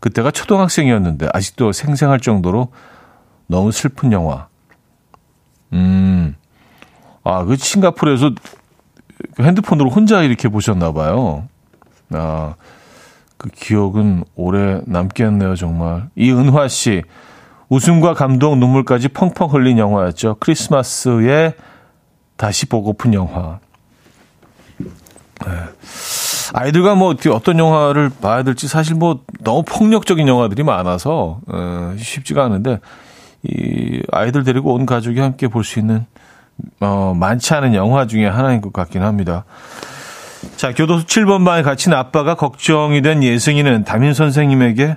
[0.00, 2.68] 그때가 초등학생이었는데, 아직도 생생할 정도로
[3.46, 4.48] 너무 슬픈 영화.
[5.72, 6.36] 음.
[7.24, 8.30] 아, 그 싱가포르에서
[9.40, 11.48] 핸드폰으로 혼자 이렇게 보셨나 봐요.
[12.10, 12.54] 아,
[13.36, 16.08] 그 기억은 오래 남겠네요, 정말.
[16.16, 17.02] 이은화 씨.
[17.68, 20.36] 웃음과 감동, 눈물까지 펑펑 흘린 영화였죠.
[20.38, 21.54] 크리스마스에
[22.36, 23.58] 다시 보고픈 영화.
[24.78, 25.52] 네.
[26.54, 32.78] 아이들과 뭐 어떤 영화를 봐야 될지 사실 뭐 너무 폭력적인 영화들이 많아서 어, 쉽지가 않은데
[33.42, 36.06] 이 아이들 데리고 온 가족이 함께 볼 수 있는
[36.80, 39.44] 어, 많지 않은 영화 중에 하나인 것 같긴 합니다.
[40.56, 44.96] 자, 교도소 7번 방에 갇힌 아빠가 걱정이 된 예승이는 담임 선생님에게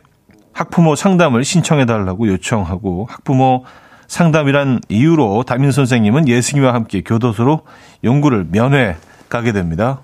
[0.54, 3.66] 학부모 상담을 신청해 달라고 요청하고 학부모
[4.08, 7.62] 상담이란 이유로 담임 선생님은 예승이와 함께 교도소로
[8.04, 8.96] 연구를 면회
[9.30, 10.02] 가게 됩니다.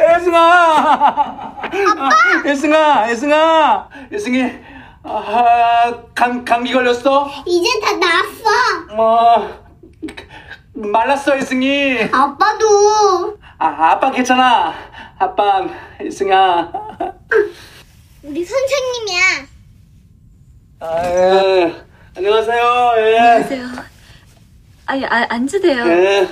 [0.00, 1.51] 예승아!
[2.44, 4.42] 예승아, 예승아, 예승이,
[5.04, 7.30] 아, 감, 감기 걸렸어?
[7.46, 8.94] 이제 다 나았어.
[8.94, 9.62] 뭐,
[10.74, 12.04] 말랐어, 예승이.
[12.12, 13.36] 아빠도.
[13.58, 14.74] 아, 아빠 괜찮아.
[15.18, 15.66] 아빠,
[16.02, 16.72] 예승아.
[18.22, 19.22] 우리 선생님이야.
[20.80, 21.84] 아, 예.
[22.16, 23.18] 안녕하세요, 예.
[23.18, 23.66] 안녕하세요.
[24.86, 25.86] 아니, 아, 앉으세요.
[25.88, 26.28] 예.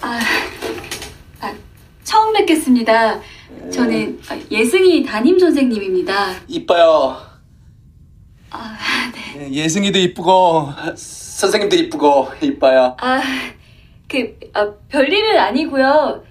[0.00, 0.18] 아, 아,
[2.10, 3.20] 처음 뵙겠습니다.
[3.72, 4.20] 저는
[4.50, 6.32] 예승이 담임 선생님입니다.
[6.48, 7.16] 이뻐요.
[8.50, 8.76] 아,
[9.14, 9.48] 네.
[9.52, 12.96] 예승이도 이쁘고, 선생님도 이쁘고, 이뻐요.
[12.98, 13.22] 아,
[14.08, 16.24] 그, 아, 별일은 아니고요.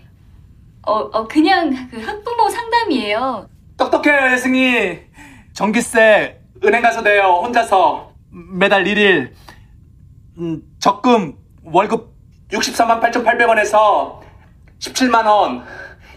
[0.86, 3.48] 어, 어, 그냥 그 학부모 상담이에요.
[3.78, 4.98] 똑똑해요, 예승이.
[5.54, 8.12] 전기세, 은행 가서 내요, 혼자서.
[8.32, 9.32] 매달 1일.
[10.40, 12.14] 음, 적금, 월급
[12.52, 14.19] 64만 8,800원에서
[14.80, 15.64] 17만원.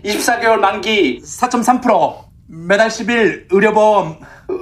[0.05, 2.23] 24개월 만기, 4.3%.
[2.49, 4.59] 매달 10일, 의료보험, 의-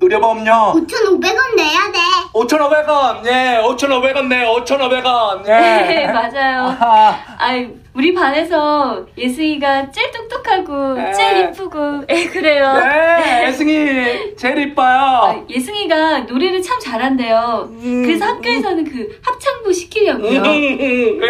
[0.00, 0.74] 의료보험료.
[0.74, 1.98] 5,500원 내야 돼.
[2.32, 6.06] 5,500원, 예, 5,500원 내요, 5,500원, 네, 예.
[6.06, 6.68] 맞아요.
[6.80, 7.18] 아하.
[7.38, 11.12] 아, 우리 반에서 예승이가 제일 똑똑하고 네.
[11.12, 12.72] 제일 이쁘고 에, 그래요.
[12.72, 14.96] 네, 예승이 제일 이뻐요.
[14.96, 17.68] 아, 예승이가 노래를 참 잘한대요.
[17.82, 20.40] 그래서 학교에서는 그 합창부 시키려고요.
[20.42, 21.20] 네,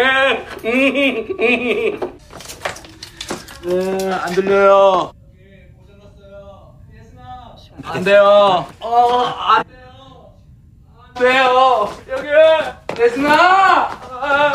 [4.11, 5.11] 안 들려요.
[7.85, 8.65] 안 돼요.
[8.79, 9.72] 어, 안 돼요.
[11.23, 11.89] 안 돼요.
[12.09, 12.27] 여기,
[12.99, 13.89] 예승아!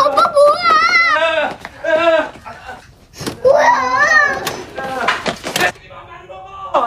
[0.05, 1.59] 오빠 뭐야?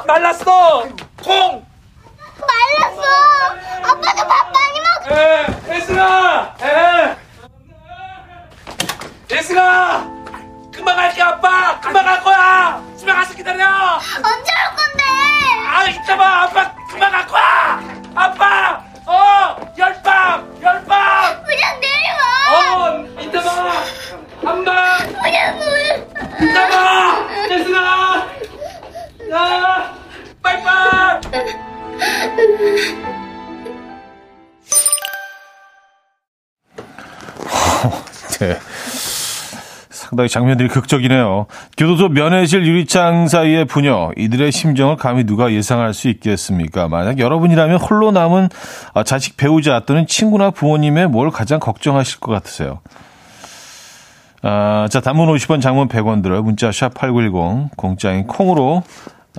[0.06, 0.84] 말랐어.
[1.24, 1.66] 콩.
[2.40, 3.02] 말랐어.
[3.82, 4.86] 아빠도 밥 많이 먹.
[5.12, 5.48] 에.
[9.36, 10.12] 예승아.
[10.72, 11.80] 금방 갈게 아빠.
[11.80, 12.84] 금방 갈 거야.
[12.98, 13.66] 집에 가서 기다려.
[13.98, 15.04] 언제 올 건데?
[15.68, 17.80] 아 이따 봐 아빠 금방 갈 거야.
[18.14, 18.84] 아빠.
[19.06, 19.56] 어
[20.22, 21.44] 열밤 열밤.
[21.44, 22.24] 그냥 내려와.
[22.54, 22.56] 어
[23.20, 23.50] 이따 봐.
[24.44, 25.14] 한밤.
[25.22, 25.66] 그냥 물.
[26.48, 27.28] 이따 봐.
[27.50, 28.28] 예승아.
[29.32, 29.96] 야.
[30.44, 31.22] 빠이빠이.
[38.40, 38.60] 네.
[40.12, 41.46] 상당히 장면들이 극적이네요.
[41.78, 46.90] 교도소 면회실 유리창 사이의 부녀, 이들의 심정을 감히 누가 예상할 수 있겠습니까?
[46.90, 48.50] 만약 여러분이라면 홀로 남은
[48.94, 52.82] 아, 자식 배우자 또는 친구나 부모님의 뭘 가장 걱정하실 것 같으세요?
[54.42, 56.44] 아, 자, 단문 50원, 장문 100원 들어요.
[56.44, 58.84] 문자 샵 8910, 공짜인 콩으로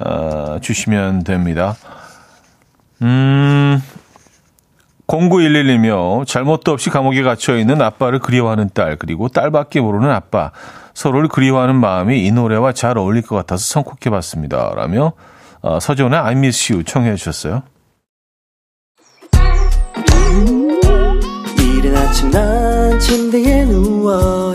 [0.01, 1.75] 아, 주시면 됩니다.
[3.03, 3.83] 음,
[5.07, 10.53] 0911이며 잘못도 없이 감옥에 갇혀 있는 아빠를 그리워하는 딸 그리고 딸밖에 모르는 아빠
[10.95, 14.73] 서로를 그리워하는 마음이 이 노래와 잘 어울릴 것 같아서 선곡해 봤습니다.
[14.75, 15.13] 라며
[15.61, 17.63] 어, 서지훈의 I Miss You 청해 주셨어요.
[21.59, 24.55] 이른 아침 난 침대에 누워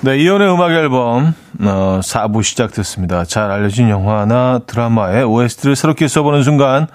[0.00, 3.24] 네, 이연의 음악 앨범 어, 4부 시작됐습니다.
[3.24, 6.86] 잘 알려진 영화나 드라마의 OST를 새롭게 써보는 순간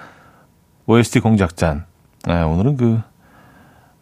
[0.86, 1.86] OST 공작잔.
[2.26, 3.02] 네, 오늘은 그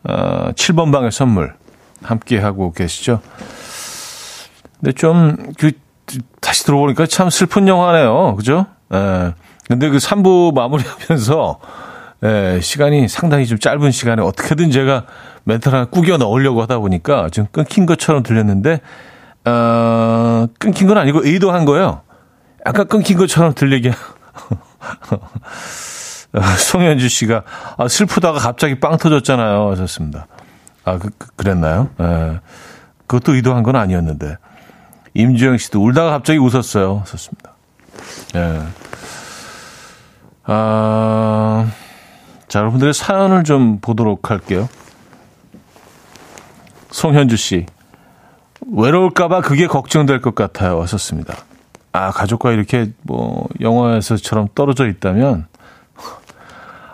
[0.03, 1.55] 어, 7번 방의 선물
[2.03, 3.21] 함께 하고 계시죠.
[4.79, 5.71] 근데 좀 그
[6.41, 8.35] 다시 들어보니까 참 슬픈 영화네요.
[8.35, 8.65] 그죠?
[8.93, 9.33] 예.
[9.67, 11.59] 근데 그 3부 마무리하면서
[12.23, 15.05] 예, 시간이 상당히 좀 짧은 시간에 어떻게든 제가
[15.43, 18.81] 멘트를 하나 꾸겨 넣으려고 하다 보니까 좀 끊긴 것처럼 들렸는데,
[19.45, 22.01] 어, 끊긴 건 아니고 의도한 거예요.
[22.65, 23.91] 약간 끊긴 것처럼 들리게.
[26.33, 27.43] 어, 송현주 씨가,
[27.77, 29.71] 아, 슬프다가 갑자기 빵 터졌잖아요.
[29.71, 30.27] 하셨습니다.
[30.85, 32.39] 아, 그, 그, 랬나요 예.
[33.07, 34.37] 그것도 의도한 건 아니었는데.
[35.13, 36.99] 임주영 씨도 울다가 갑자기 웃었어요.
[36.99, 37.51] 하셨습니다.
[38.35, 38.61] 예.
[40.45, 41.69] 아,
[42.47, 44.69] 자, 여러분들의 사연을 좀 보도록 할게요.
[46.91, 47.65] 송현주 씨.
[48.71, 50.81] 외로울까봐 그게 걱정될 것 같아요.
[50.81, 51.35] 하셨습니다.
[51.93, 55.47] 아, 가족과 이렇게 뭐, 영화에서처럼 떨어져 있다면,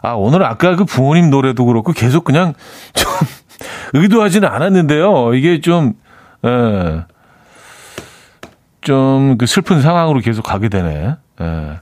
[0.02, 2.54] 아, 오늘 아까 그 부모님 노래도 그렇고 계속 그냥
[2.94, 3.12] 좀
[3.94, 5.34] 의도하지는 않았는데요.
[5.34, 5.94] 이게 좀,
[6.46, 7.04] 예,
[8.82, 11.16] 좀그 슬픈 상황으로 계속 가게 되네.
[11.42, 11.80] 예.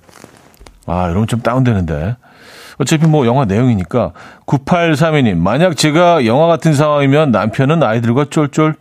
[0.87, 2.17] 아, 이러면 좀 다운되는데.
[2.77, 4.11] 어차피 뭐 영화 내용이니까
[4.45, 8.75] 9832님 만약 제가 영화 같은 상황이면 남편은 아이들과 쫄쫄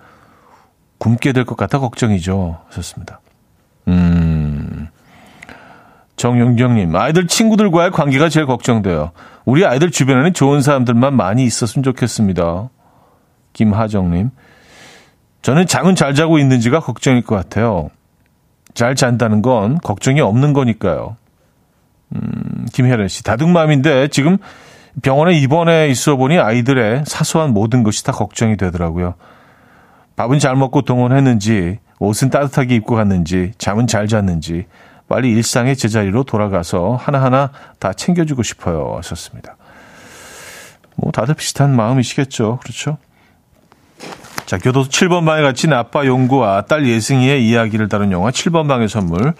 [0.99, 3.21] 굶게 될 것 같아 걱정이죠 하셨습니다.
[3.89, 4.89] 음
[6.17, 9.11] 정영정님 아이들 친구들과의 관계가 제일 걱정돼요.
[9.45, 12.71] 우리 아이들 주변에는 좋은 사람들만 많이 있었으면 좋겠습니다.
[13.53, 14.31] 김하정님
[15.43, 17.91] 저는 잠은 잘 자고 있는지가 걱정일 것 같아요.
[18.73, 21.17] 잘 잔다는 건 걱정이 없는 거니까요.
[22.14, 24.38] 음, 김혜련 씨, 다둥맘인데 지금
[25.03, 29.14] 병원에 입원해 있어 보니 아이들의 사소한 모든 것이 다 걱정이 되더라고요.
[30.16, 34.67] 밥은 잘 먹고 동원했는지, 옷은 따뜻하게 입고 갔는지, 잠은 잘 잤는지,
[35.08, 38.94] 빨리 일상의 제자리로 돌아가서 하나하나 다 챙겨주고 싶어요.
[38.96, 39.56] 하셨습니다.
[40.96, 42.60] 뭐 다들 비슷한 마음이시겠죠.
[42.62, 42.98] 그렇죠?
[44.46, 49.35] 자, 교도소 7번 방에 갇힌 아빠 용구와 딸 예승이의 이야기를 다룬 영화 7번 방의 선물.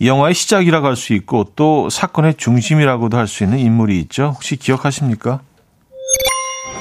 [0.00, 4.32] 이 영화의 시작이라고 할 수 있고 또 사건의 중심이라고도 할 수 있는 인물이 있죠.
[4.34, 5.40] 혹시 기억하십니까?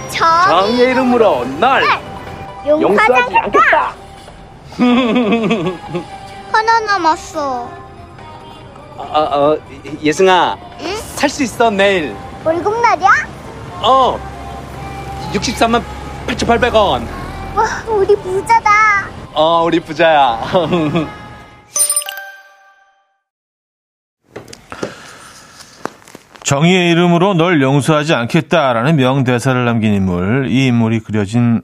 [0.09, 1.83] 저 정의 이름으로 날
[2.67, 3.95] 용서하지 않겠다.
[6.51, 7.69] 하나 남았어.
[8.97, 9.57] 어, 어,
[10.01, 10.95] 예승아, 응?
[11.15, 12.15] 살 수 있어, 내일.
[12.43, 13.09] 월급날이야?
[13.81, 14.19] 어,
[15.33, 15.83] 63만
[16.27, 17.05] 8,800원.
[17.55, 18.71] 와, 우리 부자다.
[19.33, 20.39] 어, 우리 부자야.
[26.47, 30.47] 정의의 이름으로 널 용서하지 않겠다라는 명대사를 남긴 인물.
[30.49, 31.61] 이 인물이 그려진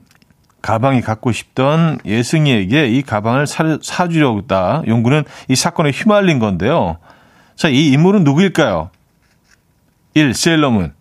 [0.60, 6.98] 가방이 갖고 싶던 예승이에게 이 가방을 사, 사주려다 용구는 이 사건에 휘말린 건데요.
[7.56, 8.90] 자, 이 인물은 누구일까요?
[10.12, 10.34] 1.
[10.34, 10.92] 세일러문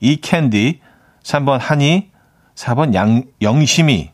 [0.00, 0.16] 2.
[0.16, 0.80] 캔디
[1.22, 2.10] 3번 한이
[2.56, 4.10] 4번 양, 영심이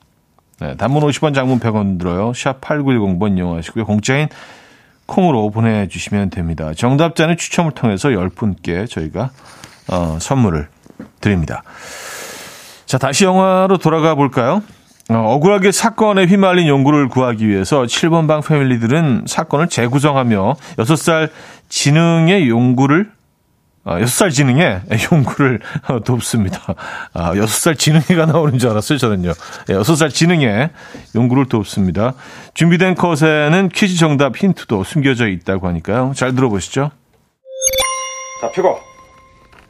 [0.61, 2.35] 네, 단문 50원 장문 100원 들어요.
[2.35, 3.87] 샵 8910번 이용하시고요.
[3.87, 4.29] 공짜인
[5.07, 6.73] 콩으로 보내주시면 됩니다.
[6.75, 9.31] 정답자는 추첨을 통해서 10분께 저희가
[9.89, 10.69] 어, 선물을
[11.21, 11.63] 드립니다.
[12.87, 14.63] 자, 다시 영화로 돌아가 볼까요?
[15.11, 21.31] 어, 억울하게 사건에 휘말린 용구를 구하기 위해서 7번 방 패밀리들은 사건을 재구성하며 6살
[21.69, 23.11] 지능의 용구를
[23.85, 26.75] 아, 6살 지능의 용구를 어, 돕습니다.
[27.15, 29.33] 아, 6살 지능이가 나오는 줄 알았어요, 저는요.
[29.71, 30.71] 예, 6살 지능의
[31.17, 32.15] 용구를 돕습니다.
[32.55, 36.13] 준비된 컷에는 퀴즈 정답 힌트도 숨겨져 있다고 하니까요.
[36.15, 36.93] 잘 들어보시죠.
[38.41, 38.79] 자, 표고.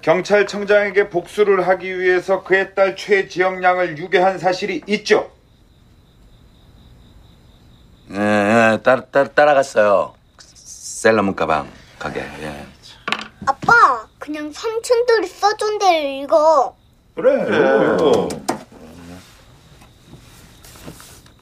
[0.03, 5.31] 경찰청장에게 복수를 하기 위해서 그의 딸 최지영 양을 유괴한 사실이 있죠.
[8.11, 10.13] 예, 예 따, 따, 따라갔어요.
[10.39, 12.21] 셀러문 가방 가게.
[12.21, 12.72] 예.
[13.47, 16.77] 아빠, 그냥 삼촌들이 써준 대로 읽어.
[17.15, 17.99] 그래.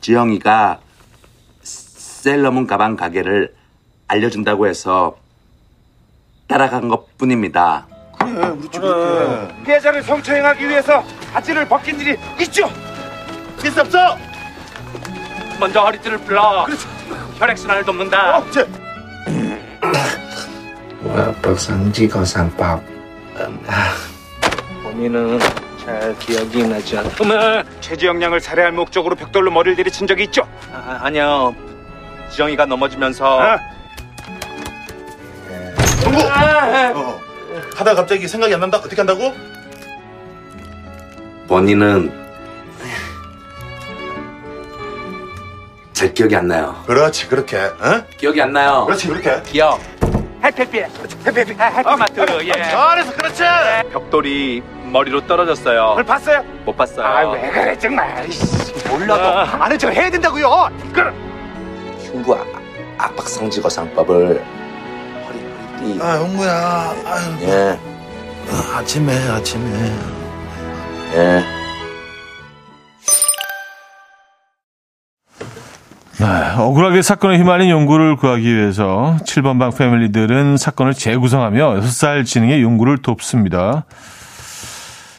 [0.01, 0.81] 지영이가
[1.63, 3.55] 셀러문 가방 가게를
[4.09, 5.17] 알려준다고 해서
[6.49, 7.87] 따라간 것 뿐입니다.
[9.65, 12.69] 피해자를 성추행하기 위해서 바지를 벗긴 일이 있죠.
[13.65, 14.17] 있어 없어?
[15.59, 16.67] 먼저 허리띠를 풀어.
[17.39, 18.43] 혈액순환을 돕는다.
[24.83, 25.39] 본인은
[25.83, 27.09] 잘 기억이 나지 않아.
[27.81, 30.47] 최지영양을 살해할 목적으로 벽돌로 머리를 내리친 적이 있죠.
[30.73, 31.55] 아, 아니요.
[32.31, 33.59] 지영이가 넘어지면서
[36.03, 36.21] 정국!
[36.25, 37.21] 어.
[37.77, 38.79] 하다가 갑자기 생각이 안 난다?
[38.79, 39.35] 어떻게 한다고?
[41.49, 42.13] 본인은
[45.93, 46.83] 잘 기억이 안 나요.
[46.87, 47.57] 그렇지, 그렇게.
[47.59, 48.05] 어?
[48.17, 48.85] 기억이 안 나요.
[48.87, 49.43] 그렇지, 그렇게.
[49.51, 49.81] 기억.
[50.43, 50.79] 해피피.
[51.27, 51.55] 해피피.
[51.61, 52.47] 해피마트.
[52.47, 52.53] 예.
[52.65, 53.43] 잘해서 그렇지!
[53.93, 55.91] 벽돌이 머리로 떨어졌어요.
[55.91, 56.43] 그걸 봤어요?
[56.65, 57.07] 못 봤어요.
[57.07, 58.27] 아, 왜 그래 정말.
[58.89, 59.23] 몰라도
[59.63, 60.69] 아는 척 해야 된다고요.
[60.93, 61.15] 그럼.
[62.05, 62.45] 흉부 아-
[63.05, 64.43] 압박 상지거 상법을
[65.27, 65.39] 허리
[65.85, 66.01] 허리띠.
[66.03, 66.13] 아.
[67.07, 67.79] 아유, 예,
[68.51, 69.93] 아, 아침에, 아침에.
[71.15, 71.60] 예.
[76.21, 76.27] 네,
[76.59, 83.87] 억울하게 사건에 휘말린 용구를 구하기 위해서 7번 방 패밀리들은 사건을 재구성하며 6살 지능의 용구를 돕습니다.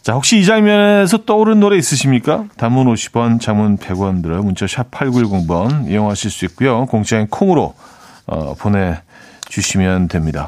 [0.03, 2.45] 자, 혹시 이 장면에서 떠오른 노래 있으십니까?
[2.55, 4.43] 단문 50원, 장문 100원 들어요.
[4.43, 6.85] 문자 샵 8910번 이용하실 수 있고요.
[6.85, 7.73] 공짜인 콩으로
[8.27, 10.45] 어, 보내주시면 됩니다.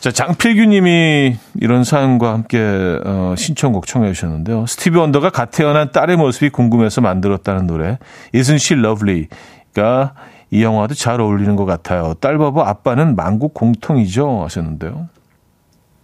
[0.00, 2.58] 자, 장필규 님이 이런 사연과 함께
[3.04, 4.64] 어, 신청곡 청해 주셨는데요.
[4.66, 7.98] 스티비 원더가 갓 태어난 딸의 모습이 궁금해서 만들었다는 노래
[8.32, 10.14] Isn't She Lovely가
[10.50, 12.14] 이 영화도 잘 어울리는 것 같아요.
[12.20, 15.08] 딸 바보 아빠는 만국 공통이죠 하셨는데요.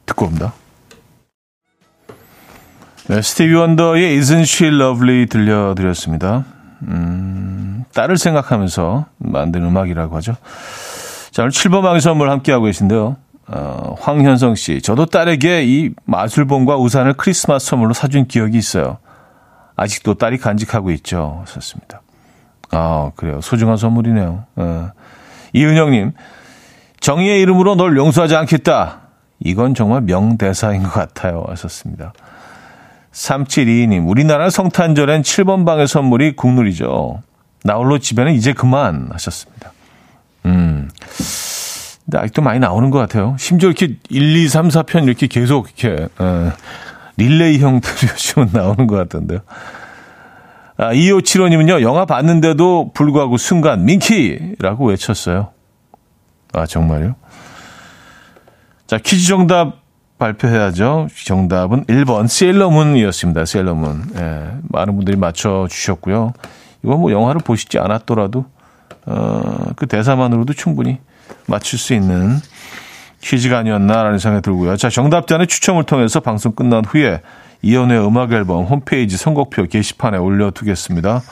[0.07, 0.55] 듣고 옵니다.
[3.07, 6.45] 네, 스티비 원더의 Isn't She Lovely 들려드렸습니다.
[6.89, 10.35] 음, 딸을 생각하면서 만든 음악이라고 하죠.
[11.31, 13.17] 자, 오늘 7번 방의 선물 함께하고 계신데요.
[13.47, 18.99] 어, 황현성 씨, 저도 딸에게 이 마술봉과 우산을 크리스마스 선물로 사준 기억이 있어요.
[19.77, 21.45] 아직도 딸이 간직하고 있죠.
[21.47, 22.03] 썼습니다.
[22.71, 23.41] 아, 그래요.
[23.41, 24.45] 소중한 선물이네요.
[24.57, 24.91] 어.
[25.53, 26.13] 이은영님,
[27.01, 29.01] 정의의 이름으로 널 용서하지 않겠다.
[29.41, 31.45] 이건 정말 명대사인 것 같아요.
[31.49, 32.13] 하셨습니다.
[33.13, 37.23] 3722님, 우리나라 성탄절엔 7번 방의 선물이 국룰이죠.
[37.63, 39.73] 나홀로 집에는 이제 그만 하셨습니다.
[40.47, 40.89] 음.
[42.05, 43.35] 근데 아직도 많이 나오는 것 같아요.
[43.39, 46.53] 심지어 이렇게 1, 2, 3, 4편 이렇게 계속 이렇게, 어,
[47.17, 49.41] 릴레이 형태로 요즘은 나오는 것 같던데요.
[50.77, 54.57] 아, 2575님은요, 영화 봤는데도 불구하고 순간, 민키!
[54.59, 55.51] 라고 외쳤어요.
[56.53, 57.15] 아, 정말요?
[58.87, 59.85] 자, 퀴즈 정답
[60.19, 61.09] 발표해야죠.
[61.25, 63.45] 정답은 1번, 세일러문이었습니다.
[63.45, 64.03] 세일러문.
[64.17, 66.33] 예, 많은 분들이 맞춰주셨고요.
[66.83, 68.45] 이건 뭐 영화를 보시지 않았더라도,
[69.07, 70.99] 어, 그 대사만으로도 충분히
[71.47, 72.41] 맞출 수 있는
[73.21, 74.77] 퀴즈가 아니었나라는 생각이 들고요.
[74.77, 77.21] 자, 정답자는 추첨을 통해서 방송 끝난 후에
[77.63, 81.23] 이연의 음악 앨범 홈페이지 선곡표 게시판에 올려두겠습니다.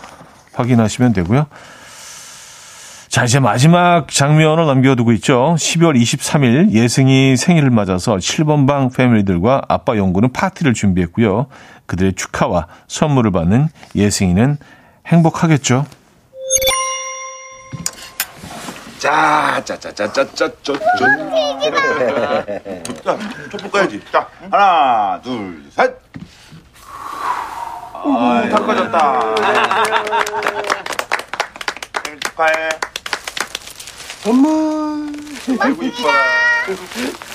[0.55, 1.47] 확인하시면 되고요.
[3.09, 5.55] 자, 이제 마지막 장면을 남겨두고 있죠.
[5.59, 11.49] 12월 23일 예승이 생일을 맞아서 7번 방 패밀리들과 아빠 연구는 파티를 준비했고요.
[11.85, 14.57] 그들의 축하와 선물을 받는 예승이는
[15.07, 15.85] 행복하겠죠.
[19.03, 20.79] 자, 자, 자, 자, 자, 자, 자, 자.
[23.03, 23.19] 자,
[23.51, 24.01] 촛불 꺼야지.
[24.13, 25.97] 자, 하나, 둘, 셋.
[27.95, 29.35] 아, 다 꺼졌다.
[32.05, 32.69] 생일 축하해.
[34.23, 35.13] 선물.
[35.59, 36.15] 아이고 이뻐라.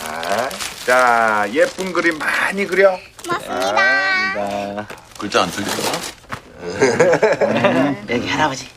[0.06, 0.50] 자,
[0.86, 2.98] 자, 예쁜 그림 많이 그려.
[3.26, 4.88] 고맙습니다.
[5.20, 5.76] 글자 안 틀리나?
[8.10, 8.70] 여기 할아버지.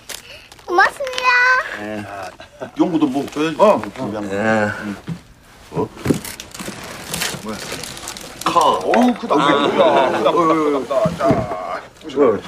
[0.71, 2.31] 고맙습니다.
[2.79, 3.57] 용구도 뭐 줘야지.
[3.59, 3.83] 어.
[4.31, 4.71] 예.
[8.55, 9.35] 어우, 크다.
[9.35, 9.67] 크다.
[9.69, 10.33] 크다.
[10.33, 10.79] 크다.
[10.79, 11.17] 크다.
[11.17, 12.39] 자, 보시고.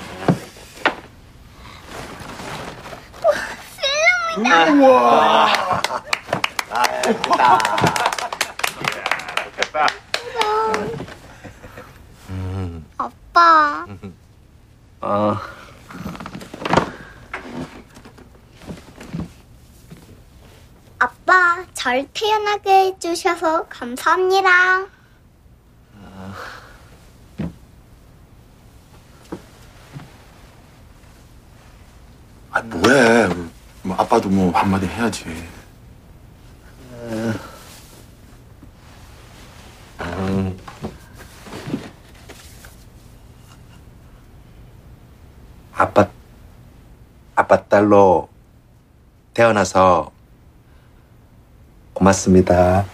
[9.57, 9.87] 됐다.
[12.99, 13.87] 아빠.
[15.01, 15.37] 어.
[21.03, 24.87] 아빠, 절 태어나게 해주셔서 감사합니다.
[32.53, 33.35] 아 뭐해?
[33.83, 35.25] 뭐 아빠도 뭐 한마디 해야지.
[45.75, 46.09] 아빠,
[47.35, 48.29] 아빠 딸로
[49.35, 50.13] 태어나서
[51.93, 52.85] 고맙습니다.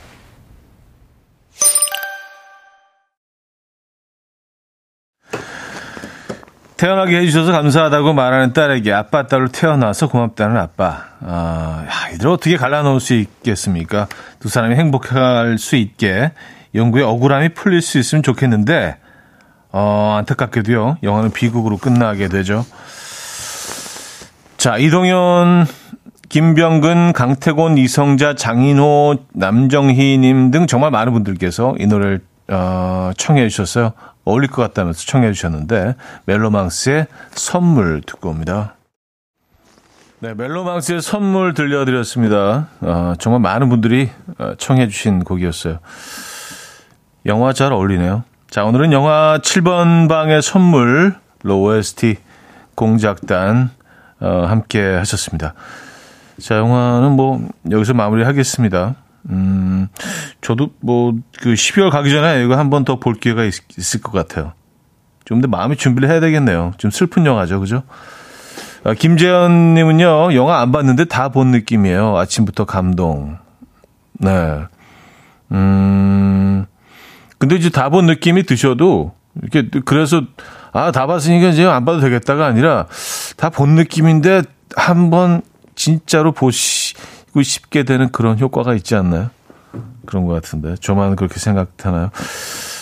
[6.79, 11.07] 태어나게 해주셔서 감사하다고 말하는 딸에게 아빠 딸로 태어나서 고맙다는 아빠.
[11.21, 14.07] 아, 야, 이들 어떻게 갈라놓을 수 있겠습니까?
[14.39, 16.31] 두 사람이 행복할 수 있게
[16.77, 18.97] 영구의 억울함이 풀릴 수 있으면 좋겠는데,
[19.73, 22.65] 어, 안타깝게도요, 영화는 비극으로 끝나게 되죠.
[24.57, 25.67] 자, 이동현,
[26.29, 33.93] 김병근, 강태곤, 이성자, 장인호, 남정희님 등 정말 많은 분들께서 이 노래를 어, 청해 주셨어요.
[34.25, 35.95] 어울릴 것 같다면서 청해 주셨는데
[36.27, 38.75] 멜로망스의 선물 듣고 옵니다.
[40.21, 42.69] 네, 멜로망스의 선물 들려드렸습니다.
[42.81, 45.79] 어, 정말 많은 분들이 어, 청해 주신 곡이었어요.
[47.27, 48.25] 영화 잘 어울리네요.
[48.51, 51.15] 자, 오늘은 영화 7번 방의 선물
[51.45, 52.17] OST
[52.75, 53.71] 공작단
[54.21, 55.55] 어, 함께 하셨습니다.
[56.41, 58.95] 자, 영화는 뭐 여기서 마무리하겠습니다.
[59.31, 59.89] 음,
[60.41, 63.55] 저도 뭐 그 12월 가기 전에 이거 한 번 더 볼 기회가 있,
[63.95, 64.53] 을것 같아요.
[65.25, 66.73] 좀 더 마음의 준비를 해야 되겠네요.
[66.79, 67.83] 좀 슬픈 영화죠, 그죠?
[68.85, 72.17] 아, 김재현님은요, 영화 안 봤는데 다 본 느낌이에요.
[72.17, 73.37] 아침부터 감동.
[74.15, 74.31] 네.
[75.53, 76.65] 음,
[77.39, 79.13] 근데 이제 다 본 느낌이 드셔도,
[79.43, 80.23] 이렇게, 그래서,
[80.73, 82.87] 아, 다 봤으니까 이제 안 봐도 되겠다가 아니라,
[83.37, 84.43] 다 본 느낌인데,
[84.77, 85.43] 한번
[85.79, 89.31] 진짜로 보시고 싶게 되는 그런 효과가 있지 않나요?
[90.07, 90.75] 그런 것 같은데.
[90.81, 92.11] 저만 그렇게 생각하나요?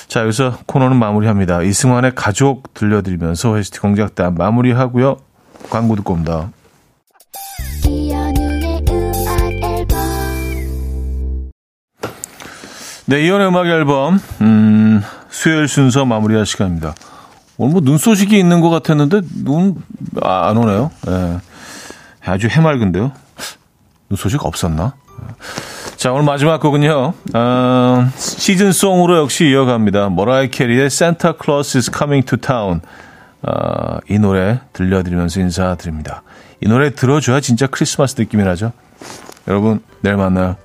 [0.08, 1.60] 자, 여기서 코너는 마무리합니다.
[1.62, 5.18] 이승환의 가족 들려드리면서 회스트 공작단 마무리하고요.
[5.68, 6.50] 광고 듣고 옵니다.
[13.08, 16.94] 네, 이연의 음악 앨범, 음, 수요일 순서 마무리할 시간입니다.
[17.58, 19.76] 오늘 뭐 눈 소식이 있는 것 같았는데, 눈,
[20.22, 20.90] 아, 안 오네요.
[21.08, 21.38] 예.
[22.26, 23.12] 아주 해맑은데요.
[24.08, 24.94] 눈 소식 없었나?
[25.96, 30.10] 자, 오늘 마지막 곡은요, 어, 시즌송으로 역시 이어갑니다.
[30.10, 32.80] 머라이 캐리의 Santa Claus is Coming to Town.
[33.42, 36.22] 어, 이 노래 들려드리면서 인사드립니다.
[36.60, 38.72] 이 노래 들어줘야 진짜 크리스마스 느낌이 나죠?
[39.48, 40.56] 여러분, 내일 만나요.